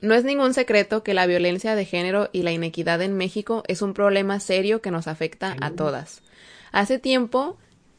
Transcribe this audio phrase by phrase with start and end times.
[0.00, 3.82] No es ningún secreto que la violencia de género y la inequidad en México es
[3.82, 6.22] un problema serio que nos afecta a todas.
[6.72, 7.56] Hace tiempo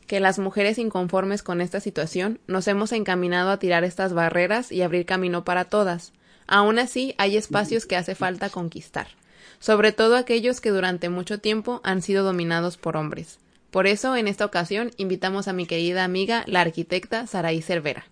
[0.08, 4.82] que las mujeres inconformes con esta situación nos hemos encaminado a tirar estas barreras y
[4.82, 6.14] abrir camino para todas.
[6.48, 9.08] Aún así, hay espacios que hace falta conquistar,
[9.60, 13.40] sobre todo aquellos que durante mucho tiempo han sido dominados por hombres.
[13.72, 18.06] Por eso, en esta ocasión, invitamos a mi querida amiga, la arquitecta Saraí Cervera.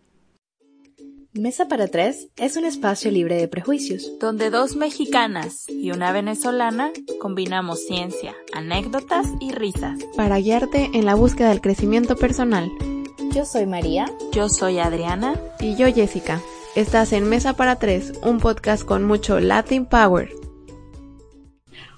[1.34, 6.92] Mesa para Tres es un espacio libre de prejuicios, donde dos mexicanas y una venezolana
[7.19, 12.69] combinamos ciencia, anécdotas y risas para guiarte en la búsqueda del crecimiento personal.
[13.32, 14.06] Yo soy María.
[14.32, 15.33] Yo soy Adriana.
[15.59, 16.39] Y yo Jessica.
[16.75, 20.43] Estás en Mesa para Tres, un podcast con mucho Latin Power.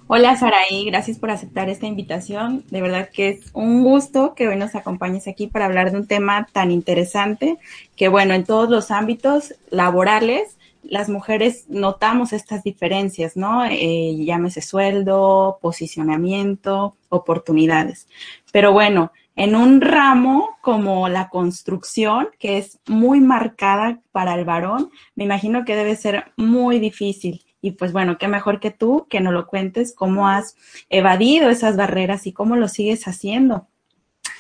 [0.08, 2.64] Hola Saraí, gracias por aceptar esta invitación.
[2.70, 6.06] De verdad que es un gusto que hoy nos acompañes aquí para hablar de un
[6.06, 7.58] tema tan interesante
[7.96, 13.66] que, bueno, en todos los ámbitos laborales, las mujeres notamos estas diferencias, ¿no?
[13.66, 18.08] Eh, llámese sueldo, posicionamiento, oportunidades.
[18.52, 24.92] Pero bueno, en un ramo como la construcción, que es muy marcada para el varón,
[25.16, 27.45] me imagino que debe ser muy difícil.
[27.66, 30.56] Y pues bueno, qué mejor que tú que nos lo cuentes cómo has
[30.92, 33.68] evadido esas barreras y cómo lo sigues haciendo,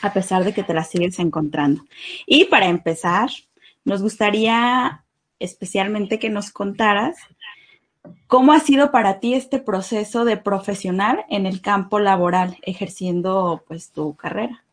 [0.03, 1.83] a pesar de que te las sigues encontrando.
[2.27, 3.31] Y para empezar,
[3.83, 5.03] nos gustaría
[5.39, 7.17] especialmente que nos contaras
[8.27, 13.89] cómo ha sido para ti este proceso de profesional en el campo laboral, ejerciendo pues
[13.89, 14.63] tu carrera.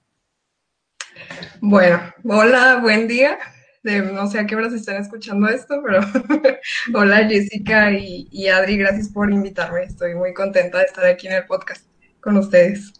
[1.63, 3.39] Bueno, hola, buen día
[3.83, 6.01] no sé a qué horas están escuchando esto, pero
[6.95, 9.83] hola Jessica y, Adri, gracias por invitarme.
[9.83, 11.87] Estoy muy contenta de estar aquí en el podcast
[12.21, 12.93] con ustedes.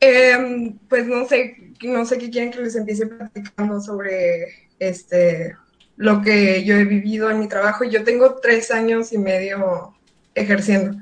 [0.00, 5.56] Em, pues no sé, no sé qué quieren que les empiece platicando sobre este
[5.96, 7.84] lo que yo he vivido en mi trabajo.
[7.84, 9.94] Yo tengo tres años y medio
[10.36, 10.96] ejerciendo,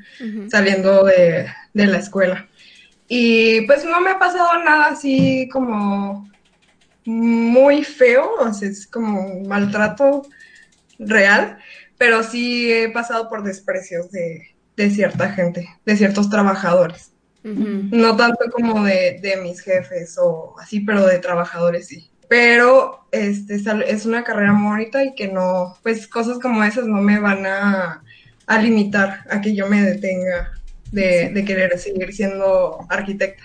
[0.48, 2.48] saliendo de, de la escuela.
[3.06, 6.26] Y pues no me ha pasado nada así como
[7.06, 10.26] muy feo, o sea, es como un maltrato
[10.98, 11.58] real,
[11.98, 14.54] pero sí he pasado por desprecios de,
[14.90, 17.12] cierta gente, de ciertos trabajadores.
[17.42, 22.10] No tanto como de, mis jefes o así, pero de trabajadores sí.
[22.28, 23.54] Pero este,
[23.86, 27.46] es una carrera muy bonita y que no, pues cosas como esas no me van
[27.46, 28.02] a,
[28.60, 30.52] limitar a que yo me detenga
[30.90, 33.44] de, de querer seguir siendo arquitecta.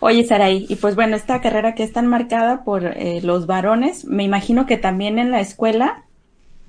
[0.00, 4.04] Oye, Saray, y pues bueno, esta carrera que es tan marcada por eh, los varones,
[4.04, 6.04] me imagino que también en la escuela,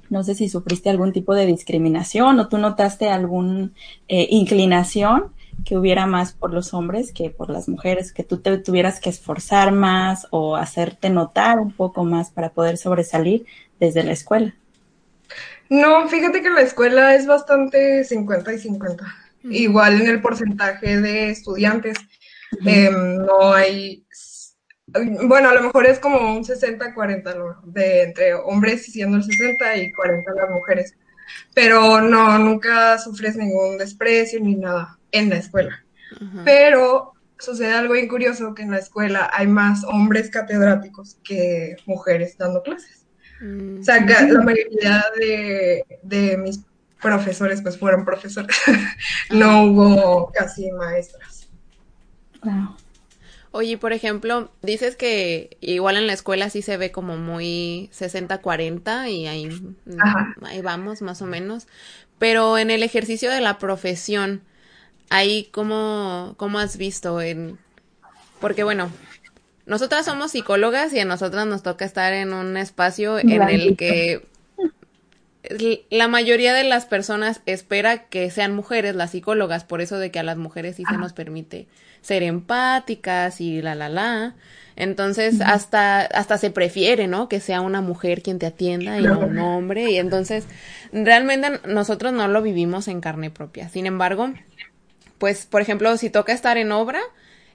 [0.09, 3.69] no sé si sufriste algún tipo de discriminación o tú notaste alguna
[4.07, 5.33] eh, inclinación
[5.65, 9.09] que hubiera más por los hombres que por las mujeres, que tú te tuvieras que
[9.09, 13.45] esforzar más o hacerte notar un poco más para poder sobresalir
[13.79, 14.55] desde la escuela.
[15.69, 19.05] No, fíjate que la escuela es bastante 50 y 50,
[19.43, 21.97] igual en el porcentaje de estudiantes.
[22.65, 24.05] Em, no hay,
[25.23, 29.91] bueno, a lo mejor es como un 60-40, De entre hombres siendo el 60 y
[29.91, 30.95] 40 las mujeres.
[31.53, 35.85] Pero no, nunca sufres ningún desprecio ni nada en la escuela.
[36.43, 42.35] Pero sucede algo bien curioso que en la escuela hay más hombres catedráticos que mujeres
[42.37, 43.05] dando clases.
[43.79, 46.61] O sea, la mayoría de, de mis
[47.01, 48.57] profesores pues fueron profesores.
[49.29, 51.38] no hubo casi maestras.
[53.51, 59.09] Oye, por ejemplo, dices que igual en la escuela sí se ve como muy 60-40
[59.09, 59.49] y ahí,
[60.43, 61.67] ahí vamos más o menos,
[62.19, 64.43] pero en el ejercicio de la profesión,
[65.09, 67.57] ahí cómo, cómo has visto en...
[68.39, 68.91] Porque bueno,
[69.65, 74.28] nosotras somos psicólogas y a nosotras nos toca estar en un espacio en el que
[75.89, 80.19] la mayoría de las personas espera que sean mujeres las psicólogas, por eso de que
[80.19, 81.67] a las mujeres sí se nos permite
[82.01, 84.35] ser empáticas y la la la.
[84.75, 87.27] Entonces, hasta, hasta se prefiere, ¿no?
[87.27, 89.91] Que sea una mujer quien te atienda y no un hombre.
[89.91, 90.45] Y entonces,
[90.93, 93.67] realmente nosotros no lo vivimos en carne propia.
[93.67, 94.33] Sin embargo,
[95.17, 97.01] pues, por ejemplo, si toca estar en obra,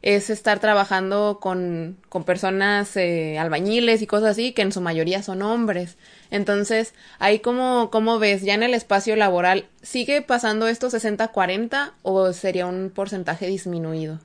[0.04, 5.22] es estar trabajando con, con personas eh, albañiles y cosas así, que en su mayoría
[5.22, 5.96] son hombres.
[6.30, 12.34] Entonces, ahí como, como ves, ya en el espacio laboral, ¿sigue pasando esto 60-40 o
[12.34, 14.20] sería un porcentaje disminuido?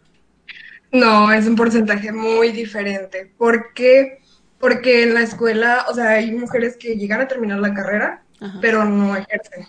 [0.92, 3.32] No, es un porcentaje muy diferente.
[3.38, 4.20] ¿Por qué?
[4.60, 8.24] Porque en la escuela, o sea, hay mujeres que llegan a terminar la carrera,
[8.60, 9.66] pero no ejercen.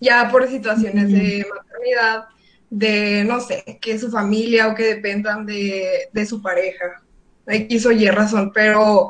[0.00, 2.24] Ya por situaciones de maternidad,
[2.70, 7.02] de, no sé, que su familia o que dependan de, de su pareja.
[7.46, 9.08] X o Y razón, pero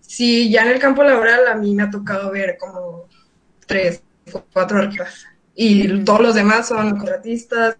[0.00, 3.08] sí, ya en el campo laboral a mí me ha tocado ver como
[3.66, 4.02] tres
[4.52, 5.26] cuatro arquitectas.
[5.54, 7.76] Y todos los demás son contratistas.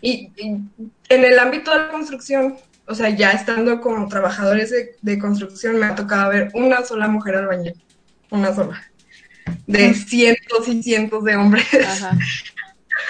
[0.00, 2.56] Y, en el ámbito de la construcción,
[2.86, 7.36] o sea, ya estando como trabajadores de, construcción, me ha tocado ver una sola mujer
[7.36, 7.82] albañil.
[8.30, 8.82] Una sola.
[9.66, 11.66] De cientos y cientos de hombres.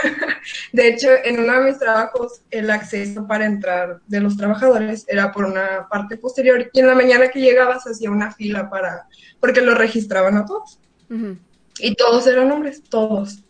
[0.72, 5.32] De hecho, en uno de mis trabajos, el acceso para entrar de los trabajadores era
[5.32, 9.06] por una parte posterior y en la mañana que llegabas hacía una fila para,
[9.40, 10.78] porque lo registraban a todos.
[11.78, 13.44] Y todos eran hombres, todos,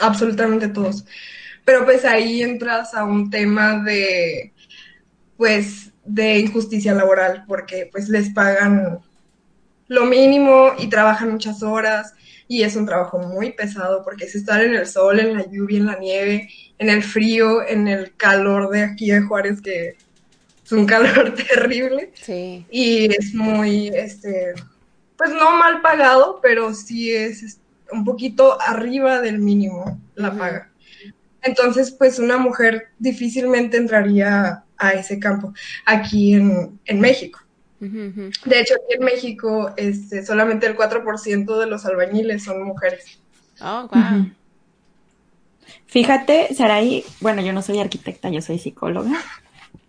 [0.00, 1.04] absolutamente todos.
[1.64, 4.52] Pero pues ahí entras a un tema de,
[5.36, 9.00] pues, de injusticia laboral, porque pues les pagan
[9.88, 12.14] lo mínimo y trabajan muchas horas
[12.48, 15.78] y es un trabajo muy pesado porque es estar en el sol, en la lluvia,
[15.78, 16.48] en la nieve,
[16.78, 19.96] en el frío, en el calor de aquí de Juárez, que
[20.64, 22.10] es un calor terrible.
[22.14, 22.64] Sí.
[22.70, 24.54] Y es muy, este,
[25.16, 27.58] pues no mal pagado, pero sí es
[27.92, 30.70] un poquito arriba del mínimo la paga.
[31.42, 35.52] Entonces, pues una mujer difícilmente entraría a ese campo
[35.84, 37.40] aquí en, en México.
[37.80, 43.20] De hecho, aquí en México este, solamente el 4% de los albañiles son mujeres.
[43.60, 44.30] Oh, wow.
[45.86, 49.12] Fíjate, Saraí, bueno, yo no soy arquitecta, yo soy psicóloga,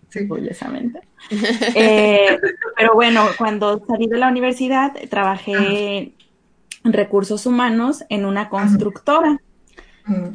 [0.08, 0.20] sí.
[0.20, 1.00] orgullosamente.
[1.76, 2.38] Eh,
[2.76, 6.14] pero bueno, cuando salí de la universidad, trabajé
[6.82, 9.40] en recursos humanos en una constructora.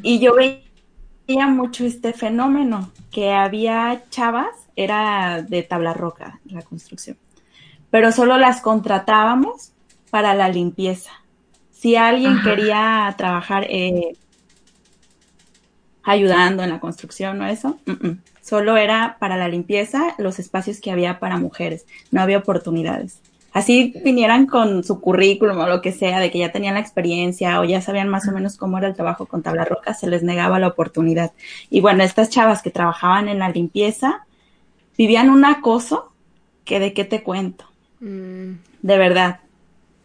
[0.02, 7.18] Y yo veía mucho este fenómeno, que había chavas, era de tabla roca la construcción
[7.96, 9.72] pero solo las contratábamos
[10.10, 11.12] para la limpieza.
[11.70, 14.18] Si alguien quería trabajar eh,
[16.02, 17.78] ayudando en la construcción o eso,
[18.42, 23.22] solo era para la limpieza los espacios que había para mujeres, no había oportunidades.
[23.54, 27.60] Así vinieran con su currículum o lo que sea, de que ya tenían la experiencia
[27.60, 30.22] o ya sabían más o menos cómo era el trabajo con tabla roca, se les
[30.22, 31.32] negaba la oportunidad.
[31.70, 34.26] Y bueno, estas chavas que trabajaban en la limpieza
[34.98, 36.12] vivían un acoso
[36.66, 37.64] que de qué te cuento.
[38.00, 38.58] De
[38.98, 39.40] verdad.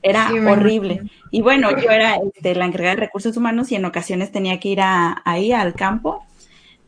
[0.04, 1.04] Era horrible.
[1.30, 4.70] Y bueno, yo era este, la encargada de recursos humanos y en ocasiones tenía que
[4.70, 6.26] ir ahí al campo.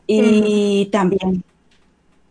[0.06, 1.44] Y también,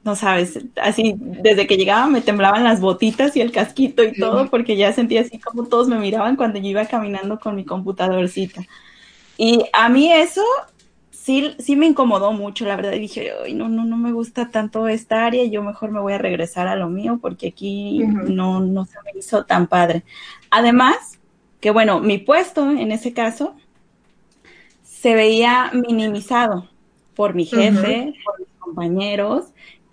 [0.03, 4.49] no sabes, así desde que llegaba me temblaban las botitas y el casquito y todo
[4.49, 8.61] porque ya sentía así como todos me miraban cuando yo iba caminando con mi computadorcita.
[9.37, 10.43] Y a mí eso
[11.23, 14.49] sí, sí me incomodó mucho, la verdad, y dije, Ay, no, no, no me gusta
[14.49, 18.59] tanto esta área, yo mejor me voy a regresar a lo mío porque aquí no,
[18.59, 20.03] no se me hizo tan padre.
[20.51, 21.19] Además,
[21.61, 23.55] que bueno, mi puesto en ese caso
[24.83, 26.67] se veía minimizado
[27.15, 29.45] por mi jefe, por mis compañeros,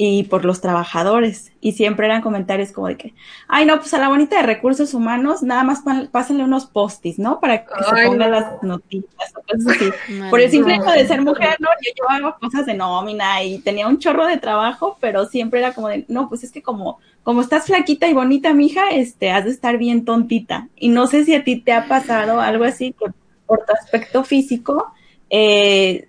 [0.03, 1.53] y por los trabajadores.
[1.61, 3.15] Y siempre eran comentarios como de que,
[3.49, 7.39] ay, no, pues a la bonita de recursos humanos, nada más pásenle unos postis, ¿no?
[7.39, 9.91] Para que se pongan las noticias o cosas así.
[10.31, 11.69] por el simple hecho de ser mujer, ¿no?
[11.83, 15.75] Yo, yo, hago cosas de nómina y tenía un chorro de trabajo, pero siempre era
[15.75, 19.45] como de, no, pues es que como, como estás flaquita y bonita, mija, este, has
[19.45, 20.69] de estar bien tontita.
[20.77, 23.05] Y no sé si a ti te ha pasado algo así que
[23.45, 24.95] por tu aspecto físico,
[25.29, 26.09] eh,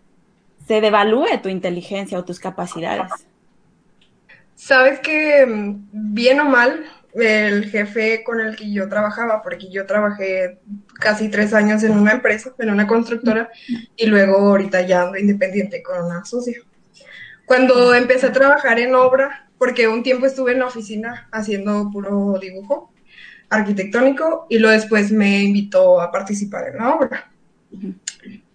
[0.65, 3.11] se devalúe tu inteligencia o tus capacidades.
[4.55, 5.45] Sabes que
[5.91, 10.59] bien o mal, el jefe con el que yo trabajaba, porque yo trabajé
[10.99, 13.49] casi tres años en una empresa, en una constructora,
[13.95, 16.59] y luego ahorita ya ando independiente con una socia.
[17.45, 22.39] Cuando empecé a trabajar en obra, porque un tiempo estuve en la oficina haciendo puro
[22.39, 22.93] dibujo
[23.49, 27.31] arquitectónico y luego después me invitó a participar en la obra.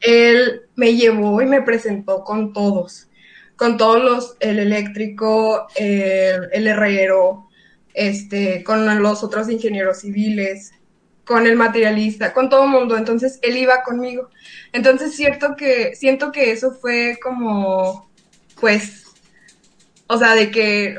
[0.00, 3.09] Él me llevó y me presentó con todos
[3.56, 7.48] con todos los, el eléctrico, el, herrero,
[7.94, 10.72] este, con los otros ingenieros civiles,
[11.25, 12.96] con el materialista, con todo mundo.
[12.96, 14.28] Entonces él iba conmigo.
[14.72, 18.10] Entonces cierto que, siento que eso fue como,
[18.60, 19.04] pues,
[20.06, 20.96] o sea, de que,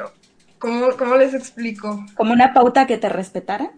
[0.57, 2.05] ¿cómo, cómo les explico?
[2.15, 3.71] Como una pauta que te respetara.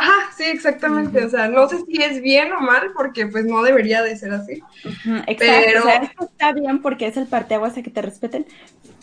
[0.00, 1.24] Ajá, sí, exactamente.
[1.24, 4.32] O sea, no sé si es bien o mal, porque pues no debería de ser
[4.32, 4.62] así.
[5.26, 5.34] exacto.
[5.38, 5.80] Pero...
[5.80, 8.46] O sea, esto está bien porque es el parteaguas a que te respeten,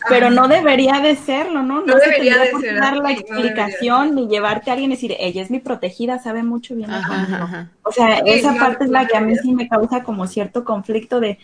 [0.08, 1.82] pero no debería de serlo, ¿no?
[1.82, 5.52] No, debería de ser dar la explicación ni llevarte a alguien y decir, ella es
[5.52, 6.90] mi protegida, sabe mucho bien.
[6.90, 10.64] Ajá, o sea, esa parte es la que a mí sí me causa como cierto
[10.64, 11.38] conflicto de,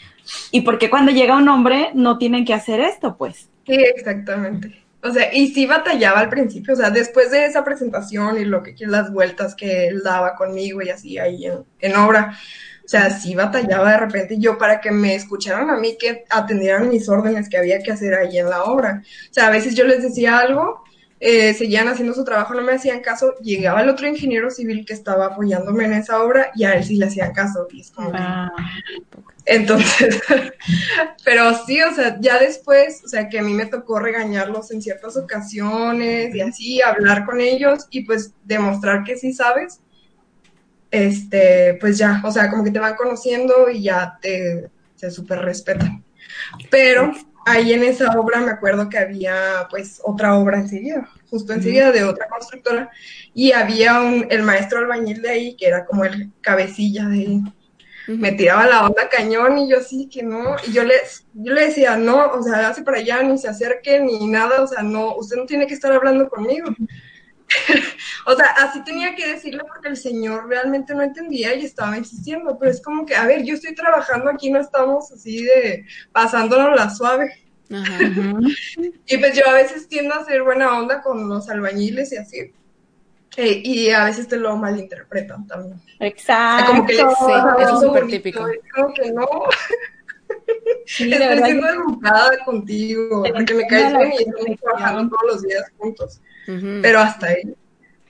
[0.51, 3.49] ¿y por qué cuando llega un hombre no tienen que hacer esto, pues?
[3.65, 4.84] Sí, exactamente.
[5.05, 8.63] O sea, y sí batallaba al principio, o sea, después de esa presentación y lo
[8.63, 11.45] que las vueltas que él daba conmigo y así ahí
[11.79, 12.35] en, obra,
[12.83, 16.89] o sea, sí batallaba de repente yo para que me escucharan a mí, que atendieran
[16.89, 19.03] mis órdenes que había que hacer ahí en la obra.
[19.29, 20.83] O sea, a veces yo les decía algo,
[21.27, 24.93] eh, seguían haciendo su trabajo, no me hacían caso, llegaba el otro ingeniero civil que
[24.93, 27.67] estaba apoyándome en esa obra y a él sí le hacían caso.
[27.71, 28.51] Y es como ah.
[29.43, 30.21] Entonces,
[31.25, 34.83] pero sí, o sea, ya después, o sea, que a mí me tocó regañarlos en
[34.83, 39.81] ciertas ocasiones y así, hablar con ellos y pues demostrar que sí sabes,
[40.91, 45.39] este, pues ya, o sea, como que te van conociendo y ya te, se súper
[45.39, 46.03] respetan.
[46.69, 47.13] Pero
[47.45, 52.03] ahí en esa obra me acuerdo que había pues otra obra enseguida, justo enseguida de
[52.03, 52.89] otra constructora,
[53.33, 57.41] y había un, el maestro albañil de ahí, que era como el cabecilla de
[58.07, 60.95] me tiraba la onda cañón y yo sí que no, y yo le,
[61.33, 64.67] yo le decía, no, o sea, hace para allá, ni se acerque, ni nada, o
[64.67, 66.67] sea, no, usted no tiene que estar hablando conmigo.
[68.25, 72.57] o sea, así tenía que decirle porque el señor realmente no entendía y estaba insistiendo,
[72.59, 76.75] pero es como que, a ver, yo estoy trabajando aquí, no estamos así de pasándonos
[76.75, 77.44] la suave.
[77.69, 82.51] Y pues yo a veces tiendo a ser buena onda con los albañiles y así.
[83.37, 85.81] Eh, y a veces te lo malinterpretan también.
[85.99, 86.71] Exacto.
[86.71, 87.01] Como que sí,
[87.59, 88.45] eso es súper típico.
[88.73, 89.27] Como que no.
[90.85, 95.71] Sí, Estoy siendo educada contigo, porque me caes bien y estamos trabajando todos los días
[95.77, 96.21] juntos.
[96.81, 97.55] Pero hasta ahí.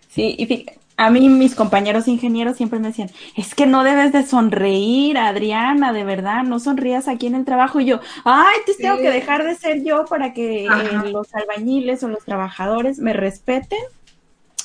[0.10, 0.66] Sí, y
[0.98, 5.92] a mí mis compañeros ingenieros siempre me decían, es que no debes de sonreír, Adriana,
[5.92, 7.80] de verdad, no sonrías aquí en el trabajo.
[7.80, 10.70] Y yo, ay, te tengo que dejar de ser yo para que eh,
[11.12, 13.80] los albañiles o los trabajadores me respeten.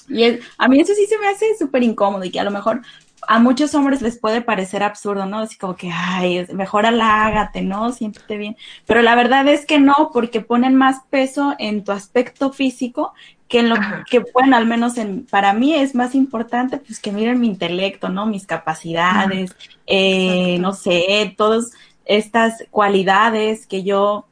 [0.08, 0.24] Y
[0.58, 2.82] a mí eso sí se me hace súper incómodo y que a lo mejor
[3.28, 5.40] a muchos hombres les puede parecer absurdo, ¿no?
[5.40, 7.92] Así como que, ay, mejor alágate, ¿no?
[7.92, 8.56] Siéntete bien.
[8.86, 13.12] Pero la verdad es que no, porque ponen más peso en tu aspecto físico
[13.50, 13.74] que en lo
[14.08, 18.08] que, bueno, al menos en, para mí es más importante, pues que miren mi intelecto,
[18.08, 18.24] ¿no?
[18.24, 19.56] Mis capacidades,
[19.88, 21.72] eh, no sé, todas
[22.04, 24.24] estas cualidades que yo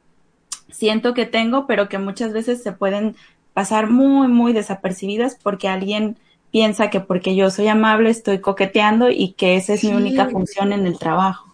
[0.71, 3.17] siento que tengo, pero que muchas veces se pueden
[3.53, 6.17] pasar muy, muy desapercibidas porque alguien
[6.49, 10.71] piensa que porque yo soy amable estoy coqueteando y que esa es mi única función
[10.71, 11.48] en el trabajo.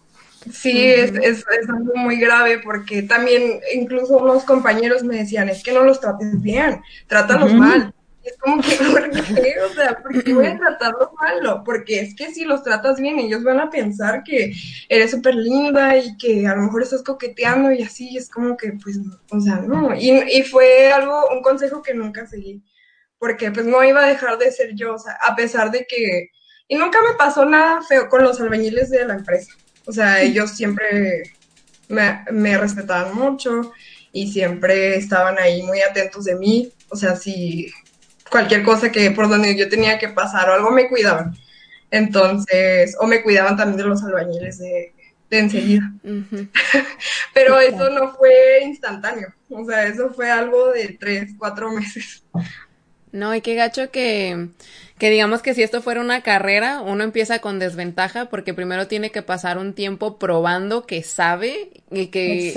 [0.52, 5.72] Sí, es, es, algo muy grave porque también incluso unos compañeros me decían, es que
[5.72, 7.92] no los trates bien, trátalos mal.
[8.22, 9.54] es como que, ¿por qué?
[9.60, 11.62] O sea, ¿por qué voy a tratarlos mal?
[11.64, 14.52] Porque es que si los tratas bien, ellos van a pensar que
[14.88, 18.72] eres súper linda y que a lo mejor estás coqueteando y así, es como que,
[18.82, 18.98] pues,
[19.30, 19.94] o sea, no.
[19.94, 22.62] Y, y fue algo, un consejo que nunca seguí,
[23.18, 26.30] porque pues no iba a dejar de ser yo, o sea, a pesar de que,
[26.68, 29.52] y nunca me pasó nada feo con los albañiles de la empresa
[29.86, 31.22] o sea, ellos siempre
[31.88, 33.72] me, respetaban mucho
[34.12, 36.72] y siempre estaban ahí muy atentos de mí.
[36.88, 37.72] O sea, si
[38.30, 41.36] cualquier cosa que por donde yo tenía que pasar o algo me cuidaban.
[41.90, 44.92] Entonces, o me cuidaban también de los albañiles de,
[45.30, 45.92] enseguida.
[47.34, 49.32] Pero eso no fue instantáneo.
[49.48, 52.24] O sea, eso fue algo de tres, cuatro meses.
[53.12, 54.48] No, y qué gacho que
[54.98, 59.10] que digamos que si esto fuera una carrera, uno empieza con desventaja porque primero tiene
[59.10, 62.52] que pasar un tiempo probando que sabe y que...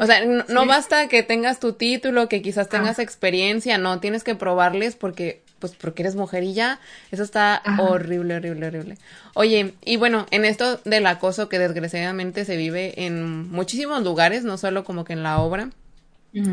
[0.00, 4.34] O sea, no, basta que tengas tu título, que quizás tengas experiencia, no, tienes que
[4.34, 6.80] probarles porque pues porque eres mujer y ya,
[7.12, 8.98] eso está horrible, horrible, horrible.
[9.34, 14.58] Oye, y bueno, en esto del acoso que desgraciadamente se vive en muchísimos lugares, no
[14.58, 15.70] solo como que en la obra,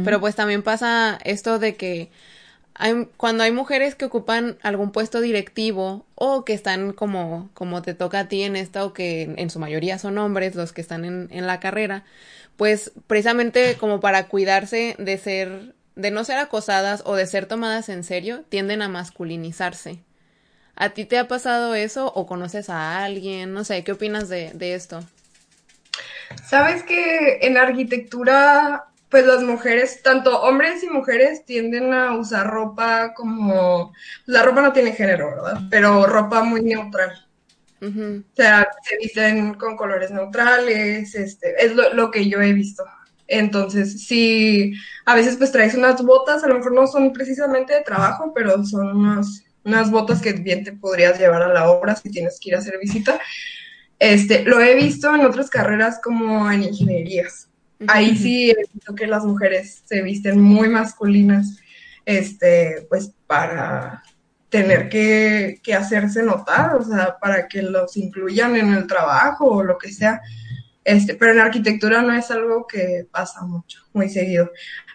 [0.03, 2.09] pero pues también pasa esto de que
[3.17, 8.21] cuando hay mujeres que ocupan algún puesto directivo o que están como, como te toca
[8.21, 11.27] a ti en esta o que en, su mayoría son hombres los que están en,
[11.31, 12.05] en la carrera,
[12.55, 17.89] pues precisamente como para cuidarse de ser, de no ser acosadas o de ser tomadas
[17.89, 19.99] en serio, tienden a masculinizarse.
[20.75, 23.53] ¿A ti te ha pasado eso o conoces a alguien?
[23.53, 25.01] No sé, ¿qué opinas de, de esto?
[26.47, 33.13] Sabes que en arquitectura pues las mujeres, tanto hombres y mujeres, tienden a usar ropa
[33.15, 33.91] como,
[34.25, 35.61] la ropa no tiene género, ¿verdad?
[35.69, 37.25] Pero ropa muy neutral.
[37.81, 42.83] O sea, se visten con colores neutrales, este, es lo, que yo he visto.
[43.27, 44.73] Entonces, sí,
[45.05, 48.63] a veces pues traes unas botas, a lo mejor no son precisamente de trabajo, pero
[48.65, 52.49] son unas, unas botas que bien te podrías llevar a la obra si tienes que
[52.49, 53.19] ir a hacer visita.
[53.97, 57.48] Este, lo he visto en otras carreras como en ingenierías.
[57.87, 61.59] Ahí sí visto que las mujeres se visten muy masculinas,
[62.05, 64.03] este, pues para
[64.49, 69.77] tener que, hacerse notar, o sea, para que los incluyan en el trabajo o lo
[69.77, 70.21] que sea.
[70.83, 74.51] Este, pero en arquitectura no es algo que pasa mucho, muy seguido.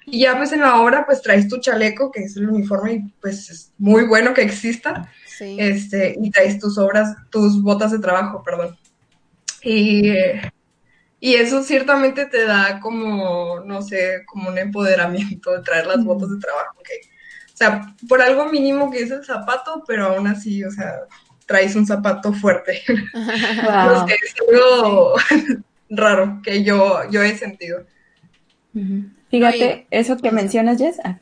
[0.07, 3.01] Y ya pues en la obra pues traes tu chaleco, que es el uniforme, y
[3.21, 5.11] pues es muy bueno que exista.
[5.41, 8.77] Este, y traes tus obras, tus botas de trabajo, perdón.
[9.63, 10.53] Y eh,
[11.25, 16.29] y eso ciertamente te da como, no sé, como un empoderamiento de traer las botas
[16.29, 17.09] de trabajo, que
[17.47, 20.93] O sea, por algo mínimo que es el zapato, pero aún así, o sea,
[21.47, 22.83] traes un zapato fuerte.
[23.65, 24.07] Wow.
[24.07, 25.15] es algo
[25.89, 27.87] raro que yo, yo he sentido.
[29.31, 31.17] Fíjate, eso que mencionas, Jess, ah,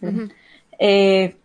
[0.81, 1.37] eh,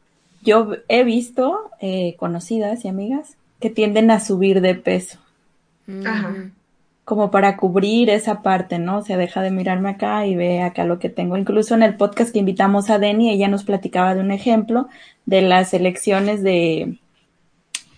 [0.42, 5.20] yo he visto eh, conocidas y amigas que tienden a subir de peso.
[6.04, 6.34] Ajá
[7.08, 8.98] como para cubrir esa parte, ¿no?
[8.98, 11.38] O sea, deja de mirarme acá y ve acá lo que tengo.
[11.38, 14.90] Incluso en el podcast que invitamos a Denny, ella nos platicaba de un ejemplo
[15.26, 17.00] de las elecciones de,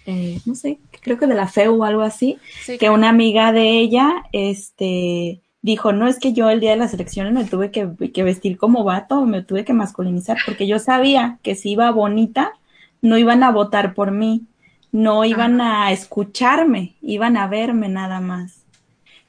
[0.05, 2.37] eh, no sé, creo que de la FEU o algo así,
[2.79, 6.93] que una amiga de ella, este, dijo, no es que yo el día de las
[6.93, 11.39] elecciones me tuve que, que vestir como vato, me tuve que masculinizar, porque yo sabía
[11.41, 12.53] que si iba bonita,
[13.01, 14.43] no iban a votar por mí,
[14.91, 18.58] no iban a escucharme, iban a verme nada más.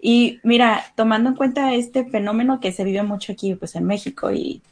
[0.01, 4.31] Y mira, tomando en cuenta este fenómeno que se vive mucho aquí, pues en México
[4.31, 4.63] y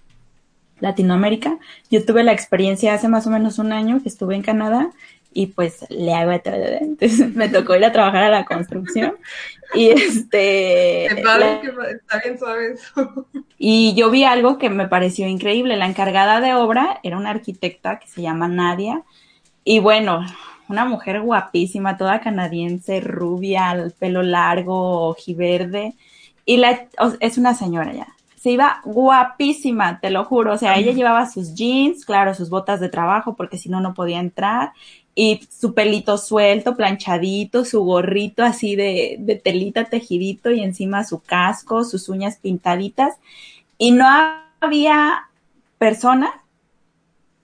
[0.81, 1.59] Latinoamérica,
[1.91, 4.91] yo tuve la experiencia hace más o menos un año que estuve en Canadá
[5.33, 9.17] y pues le hago entonces me tocó ir a trabajar a la construcción
[9.75, 13.27] y este está bien suave eso.
[13.59, 17.99] y yo vi algo que me pareció increíble la encargada de obra era una arquitecta
[17.99, 19.03] que se llama Nadia
[19.65, 20.25] y bueno
[20.69, 25.95] una mujer guapísima, toda canadiense, rubia, el pelo largo, ojiverde,
[26.45, 26.87] y la,
[27.21, 28.09] es una señora ya.
[28.37, 30.55] Se iba guapísima, te lo juro.
[30.55, 33.95] O sea, ella llevaba sus jeans, claro, sus botas de trabajo, porque si no, no
[33.95, 34.73] podía entrar,
[35.15, 41.21] y su pelito suelto, planchadito, su gorrito así de, de telita tejidito, y encima su
[41.21, 43.17] casco, sus uñas pintaditas.
[43.77, 44.07] Y no
[44.61, 45.29] había
[45.79, 46.43] persona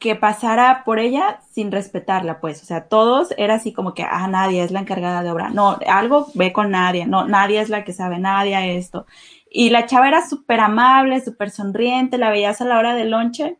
[0.04, 4.28] que pasara por ella sin respetarla, pues, o sea, todos era así como que, ah,
[4.28, 7.84] Nadia es la encargada de obra, no, algo ve con Nadia, no, Nadia es la
[7.84, 9.06] que sabe, Nadia esto.
[9.48, 13.56] Y la chava era súper amable, súper sonriente, la veías a la hora del lonche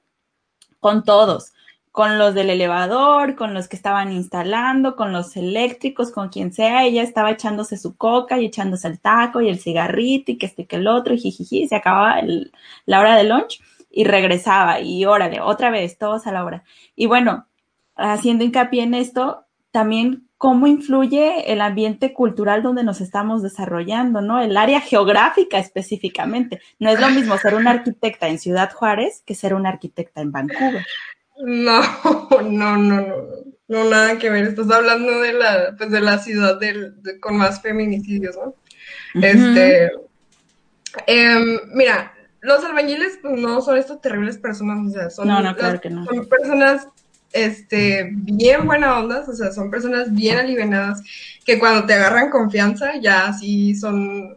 [0.80, 1.54] con todos,
[1.92, 6.84] con los del elevador, con los que estaban instalando, con los eléctricos, con quien sea,
[6.84, 10.66] ella estaba echándose su coca y echándose el taco y el cigarrito y que este
[10.66, 12.20] que el otro y jijiji, se acababa
[12.84, 13.62] la hora del lunch
[13.94, 16.64] y regresaba y órale, otra vez, todos a la hora.
[16.96, 17.46] Y bueno,
[17.94, 24.42] haciendo hincapié en esto, también cómo influye el ambiente cultural donde nos estamos desarrollando, ¿no?
[24.42, 26.61] El área geográfica específicamente.
[26.78, 30.33] No es lo mismo ser una arquitecta en Ciudad Juárez que ser una arquitecta en
[30.33, 30.85] Vancouver.
[31.37, 31.80] No,
[32.42, 33.16] no, no, no,
[33.68, 34.44] no, nada que ver.
[34.44, 38.54] Estás hablando de la, pues de la ciudad del, con más feminicidios, ¿no?
[39.20, 39.90] Este,
[41.07, 46.87] em, mira, los albañiles pues, no son estas terribles personas, o sea, son, son personas
[47.33, 51.02] este, bien buena ondas, o sea, son personas bien aliviadas
[51.44, 54.37] que cuando te agarran confianza ya sí son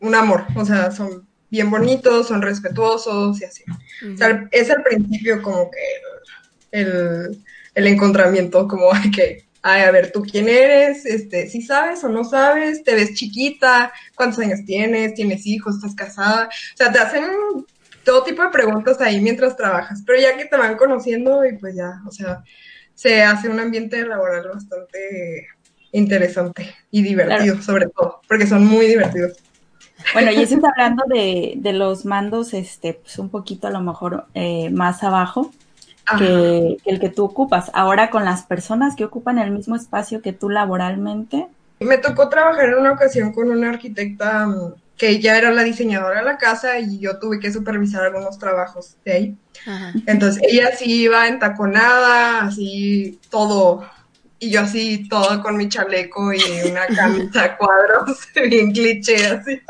[0.00, 3.62] un amor, o sea, son bien bonitos, son respetuosos y así.
[4.12, 7.40] O sea, es al principio como que el,
[7.76, 11.06] el encontramiento, como hay que Ay, a ver, ¿tú quién eres?
[11.06, 12.84] Este, si sabes o no sabes?
[12.84, 13.90] ¿Te ves chiquita?
[14.14, 15.14] ¿Cuántos años tienes?
[15.14, 15.76] ¿Tienes hijos?
[15.76, 16.48] ¿Estás casada?
[16.48, 17.24] O sea, te hacen
[18.04, 21.74] todo tipo de preguntas ahí mientras trabajas, pero ya que te van conociendo y pues
[21.74, 22.44] ya, o sea,
[22.92, 25.48] se hace un ambiente laboral bastante
[25.92, 29.38] interesante y divertido, sobre todo, porque son muy divertidos.
[30.12, 33.80] Bueno, y eso está hablando de, de los mandos, este, pues un poquito a lo
[33.80, 35.52] mejor eh, más abajo
[36.18, 37.70] que, el que tú ocupas.
[37.74, 41.46] Ahora con las personas que ocupan el mismo espacio que tú laboralmente.
[41.80, 46.20] Me tocó trabajar en una ocasión con una arquitecta mm, que ella era la diseñadora
[46.20, 49.36] de la casa y yo tuve que supervisar algunos trabajos de ahí.
[50.06, 53.84] Entonces ella sí iba entaconada, así todo,
[54.38, 56.40] y yo así todo con mi chaleco y
[56.70, 59.60] una camisa cuadros, bien cliché, así,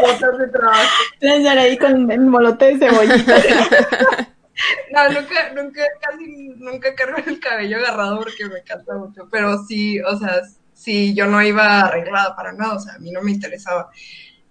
[0.00, 1.58] botas de trabajo.
[1.58, 3.36] ahí con el molote de cebollita.
[4.92, 10.00] No, nunca, nunca, casi nunca cargo el cabello agarrado porque me encanta mucho, pero sí,
[10.00, 13.32] o sea, sí, yo no iba arreglada para nada, o sea, a mí no me
[13.32, 13.90] interesaba.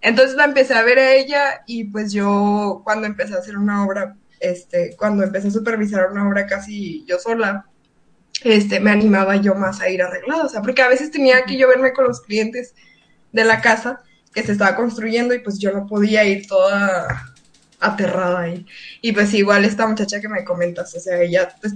[0.00, 3.84] Entonces la empecé a ver a ella y pues yo cuando empecé a hacer una
[3.86, 7.66] obra, este, cuando empecé a supervisar una obra casi yo sola,
[8.42, 11.56] este, me animaba yo más a ir arreglada, o sea, porque a veces tenía que
[11.56, 12.74] yo verme con los clientes
[13.32, 14.02] de la casa
[14.34, 17.33] que se estaba construyendo y pues yo no podía ir toda
[17.84, 18.66] aterrada ahí.
[19.00, 21.74] Y pues igual esta muchacha que me comentas, o sea, ella pues,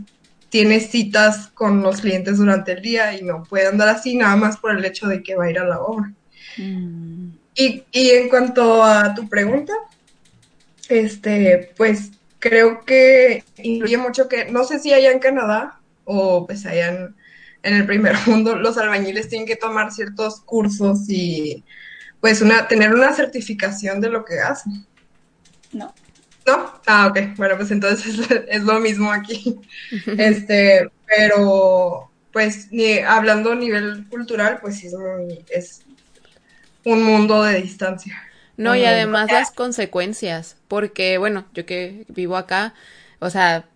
[0.48, 4.56] tiene citas con los clientes durante el día y no puede andar así nada más
[4.56, 6.12] por el hecho de que va a ir a la obra.
[6.56, 7.30] Mm.
[7.54, 9.72] Y, y, en cuanto a tu pregunta,
[10.88, 16.64] este, pues creo que incluye mucho que, no sé si allá en Canadá o pues
[16.66, 17.16] allá en,
[17.62, 21.64] en el primer mundo, los albañiles tienen que tomar ciertos cursos y
[22.20, 24.86] pues una, tener una certificación de lo que hacen.
[25.72, 25.94] No.
[26.46, 26.72] ¿No?
[26.86, 27.36] Ah, ok.
[27.36, 29.60] Bueno, pues entonces es lo mismo aquí.
[30.18, 34.94] Este, pero pues ni, hablando a nivel cultural, pues es,
[35.50, 35.82] es
[36.84, 38.22] un mundo de distancia.
[38.56, 42.74] No, y además las consecuencias, porque bueno, yo que vivo acá,
[43.20, 43.66] o sea,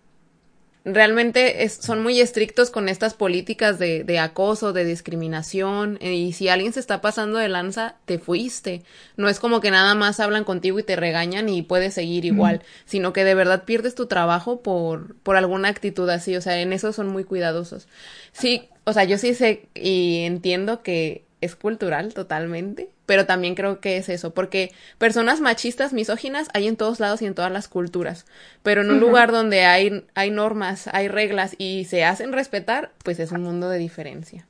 [0.85, 6.49] realmente son muy estrictos con estas políticas de, de, acoso, de discriminación, eh, y si
[6.49, 8.83] alguien se está pasando de lanza, te fuiste.
[9.15, 12.61] No es como que nada más hablan contigo y te regañan y puedes seguir igual,
[12.85, 16.73] sino que de verdad pierdes tu trabajo por, por alguna actitud así, o sea, en
[16.73, 17.87] eso son muy cuidadosos.
[18.33, 23.79] Sí, o sea, yo sí sé y entiendo que es cultural totalmente, pero también creo
[23.79, 27.67] que es eso, porque personas machistas, misóginas, hay en todos lados y en todas las
[27.67, 28.25] culturas,
[28.63, 33.19] pero en un lugar donde hay, hay normas, hay reglas y se hacen respetar, pues
[33.19, 34.47] es un mundo de diferencia.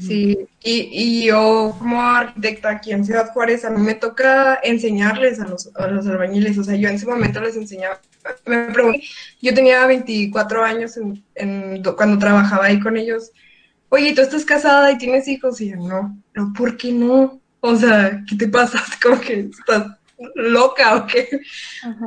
[0.00, 5.38] Sí, y, y yo como arquitecta aquí en Ciudad Juárez, a mí me toca enseñarles
[5.38, 8.00] a los, a los albañiles, o sea, yo en ese momento les enseñaba,
[8.46, 9.04] me pregunté,
[9.40, 10.98] yo tenía 24 años
[11.36, 13.30] en, cuando trabajaba ahí con ellos,
[13.88, 15.60] oye, ¿tú estás casada y tienes hijos?
[15.60, 17.40] Y yo, no, pero ¿por qué no?
[17.60, 18.82] O sea, ¿qué te pasa?
[19.02, 19.86] Como que estás
[20.34, 21.28] loca o qué.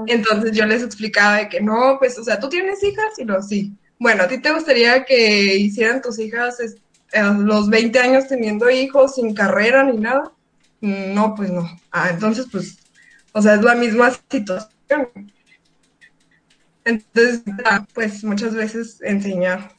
[0.08, 3.18] Entonces yo les explicaba de que no, pues, o sea, ¿tú tienes hijas?
[3.18, 3.74] Y no, sí.
[4.00, 6.58] Bueno, ¿a ti te gustaría que hicieran tus hijas
[7.14, 10.32] a los 20 años teniendo hijos sin carrera ni nada?
[10.82, 11.70] No, pues no.
[11.92, 12.78] Ah, entonces, pues,
[13.34, 15.10] o sea, es la misma situación.
[16.86, 17.44] Entonces,
[17.94, 19.72] pues muchas veces enseñar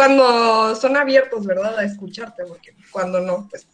[0.00, 1.78] cuando son abiertos, ¿verdad?
[1.78, 3.66] A escucharte, porque cuando no, pues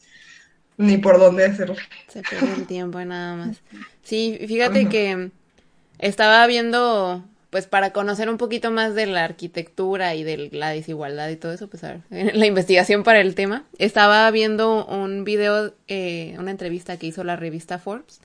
[0.77, 1.77] ni por dónde hacerlo.
[2.09, 3.59] Se pierde el tiempo nada más.
[4.03, 5.31] Sí, fíjate que
[6.01, 11.29] estaba viendo, pues para conocer un poquito más de la arquitectura y de la desigualdad
[11.29, 15.75] y todo eso, pues a ver, la investigación para el tema, estaba viendo un video,
[15.87, 18.21] eh, una entrevista que hizo la revista Forbes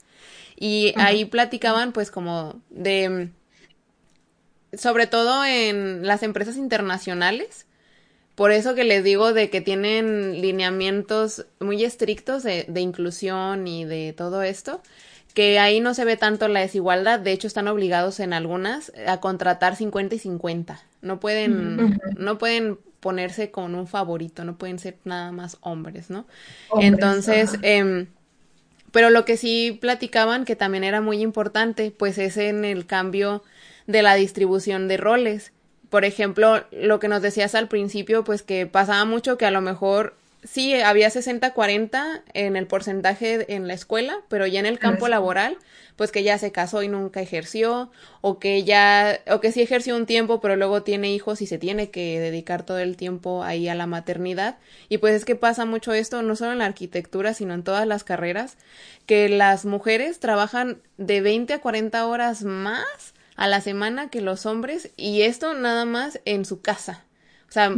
[0.55, 3.29] y ahí platicaban pues como de,
[4.73, 7.67] sobre todo en las empresas internacionales,
[8.35, 14.13] por eso que les digo de que tienen lineamientos muy estrictos de, inclusión y de
[14.15, 14.81] todo esto,
[15.33, 19.19] que ahí no se ve tanto la desigualdad, de hecho están obligados en algunas a
[19.19, 20.81] contratar 50 y 50.
[21.01, 26.25] No pueden, no pueden ponerse con un favorito, no pueden ser nada más hombres, ¿no?
[26.79, 28.05] Entonces, eh,
[28.91, 33.43] pero lo que sí platicaban que también era muy importante, pues es en el cambio
[33.87, 35.51] de la distribución de roles
[35.91, 39.59] por ejemplo, lo que nos decías al principio, pues que pasaba mucho que a lo
[39.59, 45.09] mejor sí había 60-40 en el porcentaje en la escuela, pero ya en el campo
[45.09, 45.57] laboral,
[45.97, 49.97] pues que ya se casó y nunca ejerció, o que ya, o que sí ejerció
[49.97, 53.67] un tiempo, pero luego tiene hijos y se tiene que dedicar todo el tiempo ahí
[53.67, 54.59] a la maternidad.
[54.87, 57.85] Y pues es que pasa mucho esto, no solo en la arquitectura, sino en todas
[57.85, 58.55] las carreras,
[59.05, 64.45] que las mujeres trabajan de 20 a 40 horas más a la semana que los
[64.45, 67.05] hombres y esto nada más en su casa.
[67.49, 67.73] O sea,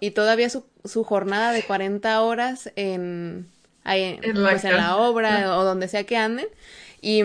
[0.00, 3.46] y todavía su, su, jornada de 40 horas en,
[3.84, 6.48] en, pues en la obra o donde sea que anden.
[7.00, 7.22] Y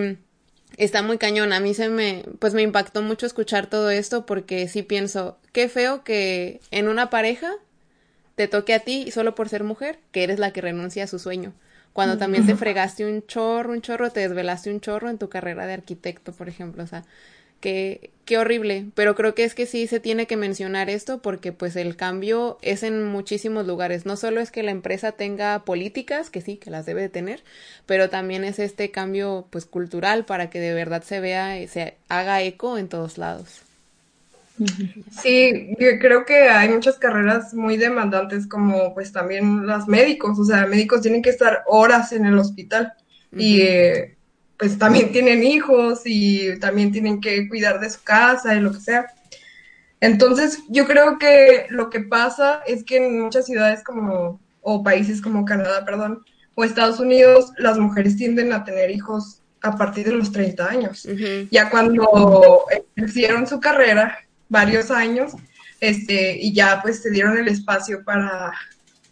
[0.78, 1.54] está muy cañón.
[1.54, 5.68] A mí se me, pues me impactó mucho escuchar todo esto porque sí pienso, qué
[5.68, 7.52] feo que en una pareja
[8.36, 11.18] te toque a ti solo por ser mujer, que eres la que renuncia a su
[11.18, 11.52] sueño.
[11.94, 15.66] Cuando también te fregaste un chorro, un chorro, te desvelaste un chorro en tu carrera
[15.66, 16.84] de arquitecto, por ejemplo.
[16.84, 17.06] O sea,
[17.60, 21.52] Qué, qué horrible, pero creo que es que sí se tiene que mencionar esto porque
[21.52, 24.06] pues el cambio es en muchísimos lugares.
[24.06, 27.44] No solo es que la empresa tenga políticas, que sí, que las debe de tener,
[27.86, 31.96] pero también es este cambio pues cultural para que de verdad se vea, y se
[32.10, 33.62] haga eco en todos lados.
[35.12, 40.46] Sí, yo creo que hay muchas carreras muy demandantes como pues también las médicos, o
[40.46, 42.94] sea, médicos tienen que estar horas en el hospital
[43.32, 44.15] y eh,
[44.58, 48.80] pues también tienen hijos y también tienen que cuidar de su casa y lo que
[48.80, 49.08] sea.
[50.00, 55.22] Entonces, yo creo que lo que pasa es que en muchas ciudades como, o países
[55.22, 56.24] como Canadá, perdón,
[56.56, 61.08] o Estados Unidos, las mujeres tienden a tener hijos a partir de los 30 años.
[61.52, 62.66] Ya cuando
[62.96, 65.34] hicieron su carrera, varios años,
[65.82, 68.54] este, y ya pues se dieron el espacio para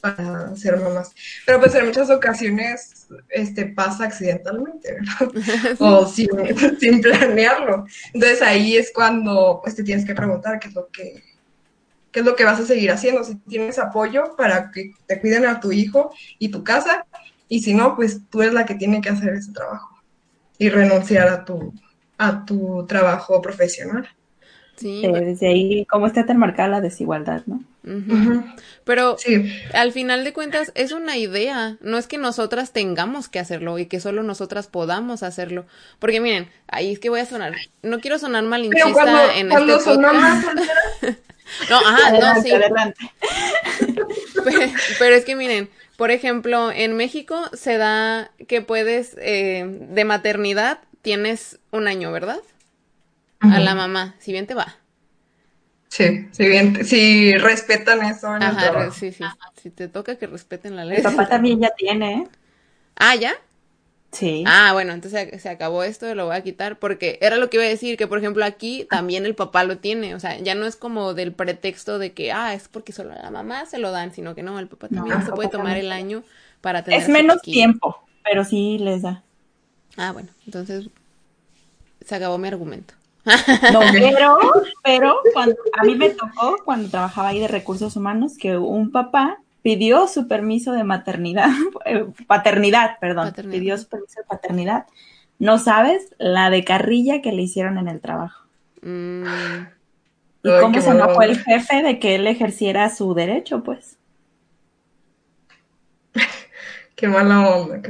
[0.03, 1.15] para ser mamás.
[1.45, 5.75] Pero pues en muchas ocasiones este, pasa accidentalmente, ¿verdad?
[5.79, 6.27] o sin,
[6.79, 7.85] sin, planearlo.
[8.13, 11.23] Entonces ahí es cuando pues te tienes que preguntar qué es lo que
[12.11, 15.45] qué es lo que vas a seguir haciendo, si tienes apoyo para que te cuiden
[15.45, 17.07] a tu hijo y tu casa,
[17.47, 19.89] y si no, pues tú eres la que tiene que hacer ese trabajo
[20.59, 21.73] y renunciar a tu,
[22.17, 24.07] a tu trabajo profesional.
[24.83, 25.01] Sí.
[25.01, 27.63] Eh, desde ahí, cómo está tan marcada la desigualdad, ¿no?
[28.83, 29.15] Pero
[29.73, 33.85] al final de cuentas es una idea, no es que nosotras tengamos que hacerlo y
[33.85, 35.65] que solo nosotras podamos hacerlo.
[35.99, 39.95] Porque miren, ahí es que voy a sonar, no quiero sonar malinchista en este podcast.
[41.69, 42.51] no, ajá, no, sí.
[44.99, 50.79] Pero, es que miren, por ejemplo, en México se da que puedes, eh, de maternidad,
[51.01, 52.41] tienes un año, ¿verdad?
[53.43, 54.77] A la mamá, si bien te va.
[55.89, 58.27] Sí, si bien, si respetan eso.
[58.27, 59.23] Ajá, sí, sí.
[59.61, 60.97] Si te toca que respeten la ley.
[60.97, 62.13] Mi papá también ya tiene.
[62.13, 62.27] ¿eh?
[62.95, 63.33] Ah, ¿ya?
[64.11, 64.43] Sí.
[64.45, 67.65] Ah, bueno, entonces se acabó esto, lo voy a quitar, porque era lo que iba
[67.65, 70.67] a decir, que por ejemplo aquí también el papá lo tiene, o sea, ya no
[70.67, 73.89] es como del pretexto de que, ah, es porque solo a la mamá se lo
[73.89, 76.23] dan, sino que no, el papá también se puede tomar el año
[76.61, 77.01] para tener.
[77.01, 79.23] Es menos tiempo, pero sí les da.
[79.97, 80.87] Ah, bueno, entonces
[82.05, 82.93] se acabó mi argumento.
[83.25, 84.37] No, pero,
[84.83, 89.39] pero cuando, a mí me tocó cuando trabajaba ahí de recursos humanos que un papá
[89.61, 91.49] pidió su permiso de maternidad,
[91.85, 94.85] eh, paternidad, perdón, pidió su permiso de paternidad.
[95.39, 98.45] No sabes la de carrilla que le hicieron en el trabajo.
[98.81, 99.23] Mm.
[100.43, 103.97] Y cómo se enojó el jefe de que él ejerciera su derecho, pues.
[106.95, 107.81] qué mala onda.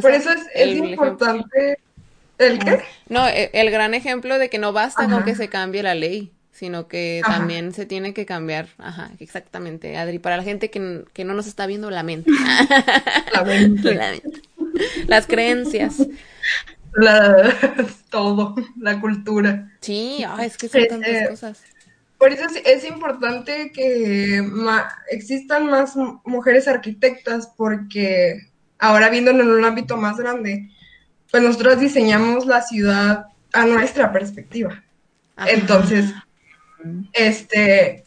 [0.00, 1.78] Por eso es, importante
[2.40, 2.80] ¿El qué?
[3.08, 6.32] No, e, el, gran ejemplo de que no basta con que se cambie la ley,
[6.50, 8.68] sino que también se tiene que cambiar.
[8.78, 10.18] Ajá, exactamente, Adri.
[10.18, 12.30] Para la gente que, que no nos está viendo, la mente.
[13.34, 14.22] la mente.
[15.06, 16.06] Las creencias.
[16.94, 17.54] La,
[18.10, 19.70] todo, la cultura.
[19.80, 21.62] Sí, es que son tantas eh, cosas.
[22.18, 24.42] Por eso es, importante que
[25.10, 28.48] existan más mujeres arquitectas, porque
[28.78, 30.70] ahora viéndolo en un ámbito más grande,
[31.30, 34.82] pues nosotros diseñamos la ciudad a nuestra perspectiva.
[35.46, 36.12] Entonces,
[37.12, 38.04] este,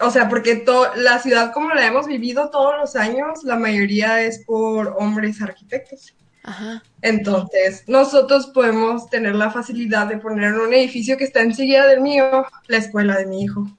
[0.00, 0.64] o sea, porque
[0.96, 6.14] la ciudad como la hemos vivido todos los años, la mayoría es por hombres arquitectos.
[6.44, 6.82] Ajá.
[7.02, 12.00] Entonces, nosotros podemos tener la facilidad de poner en un edificio que está enseguida del
[12.00, 13.70] mío, la escuela de mi hijo.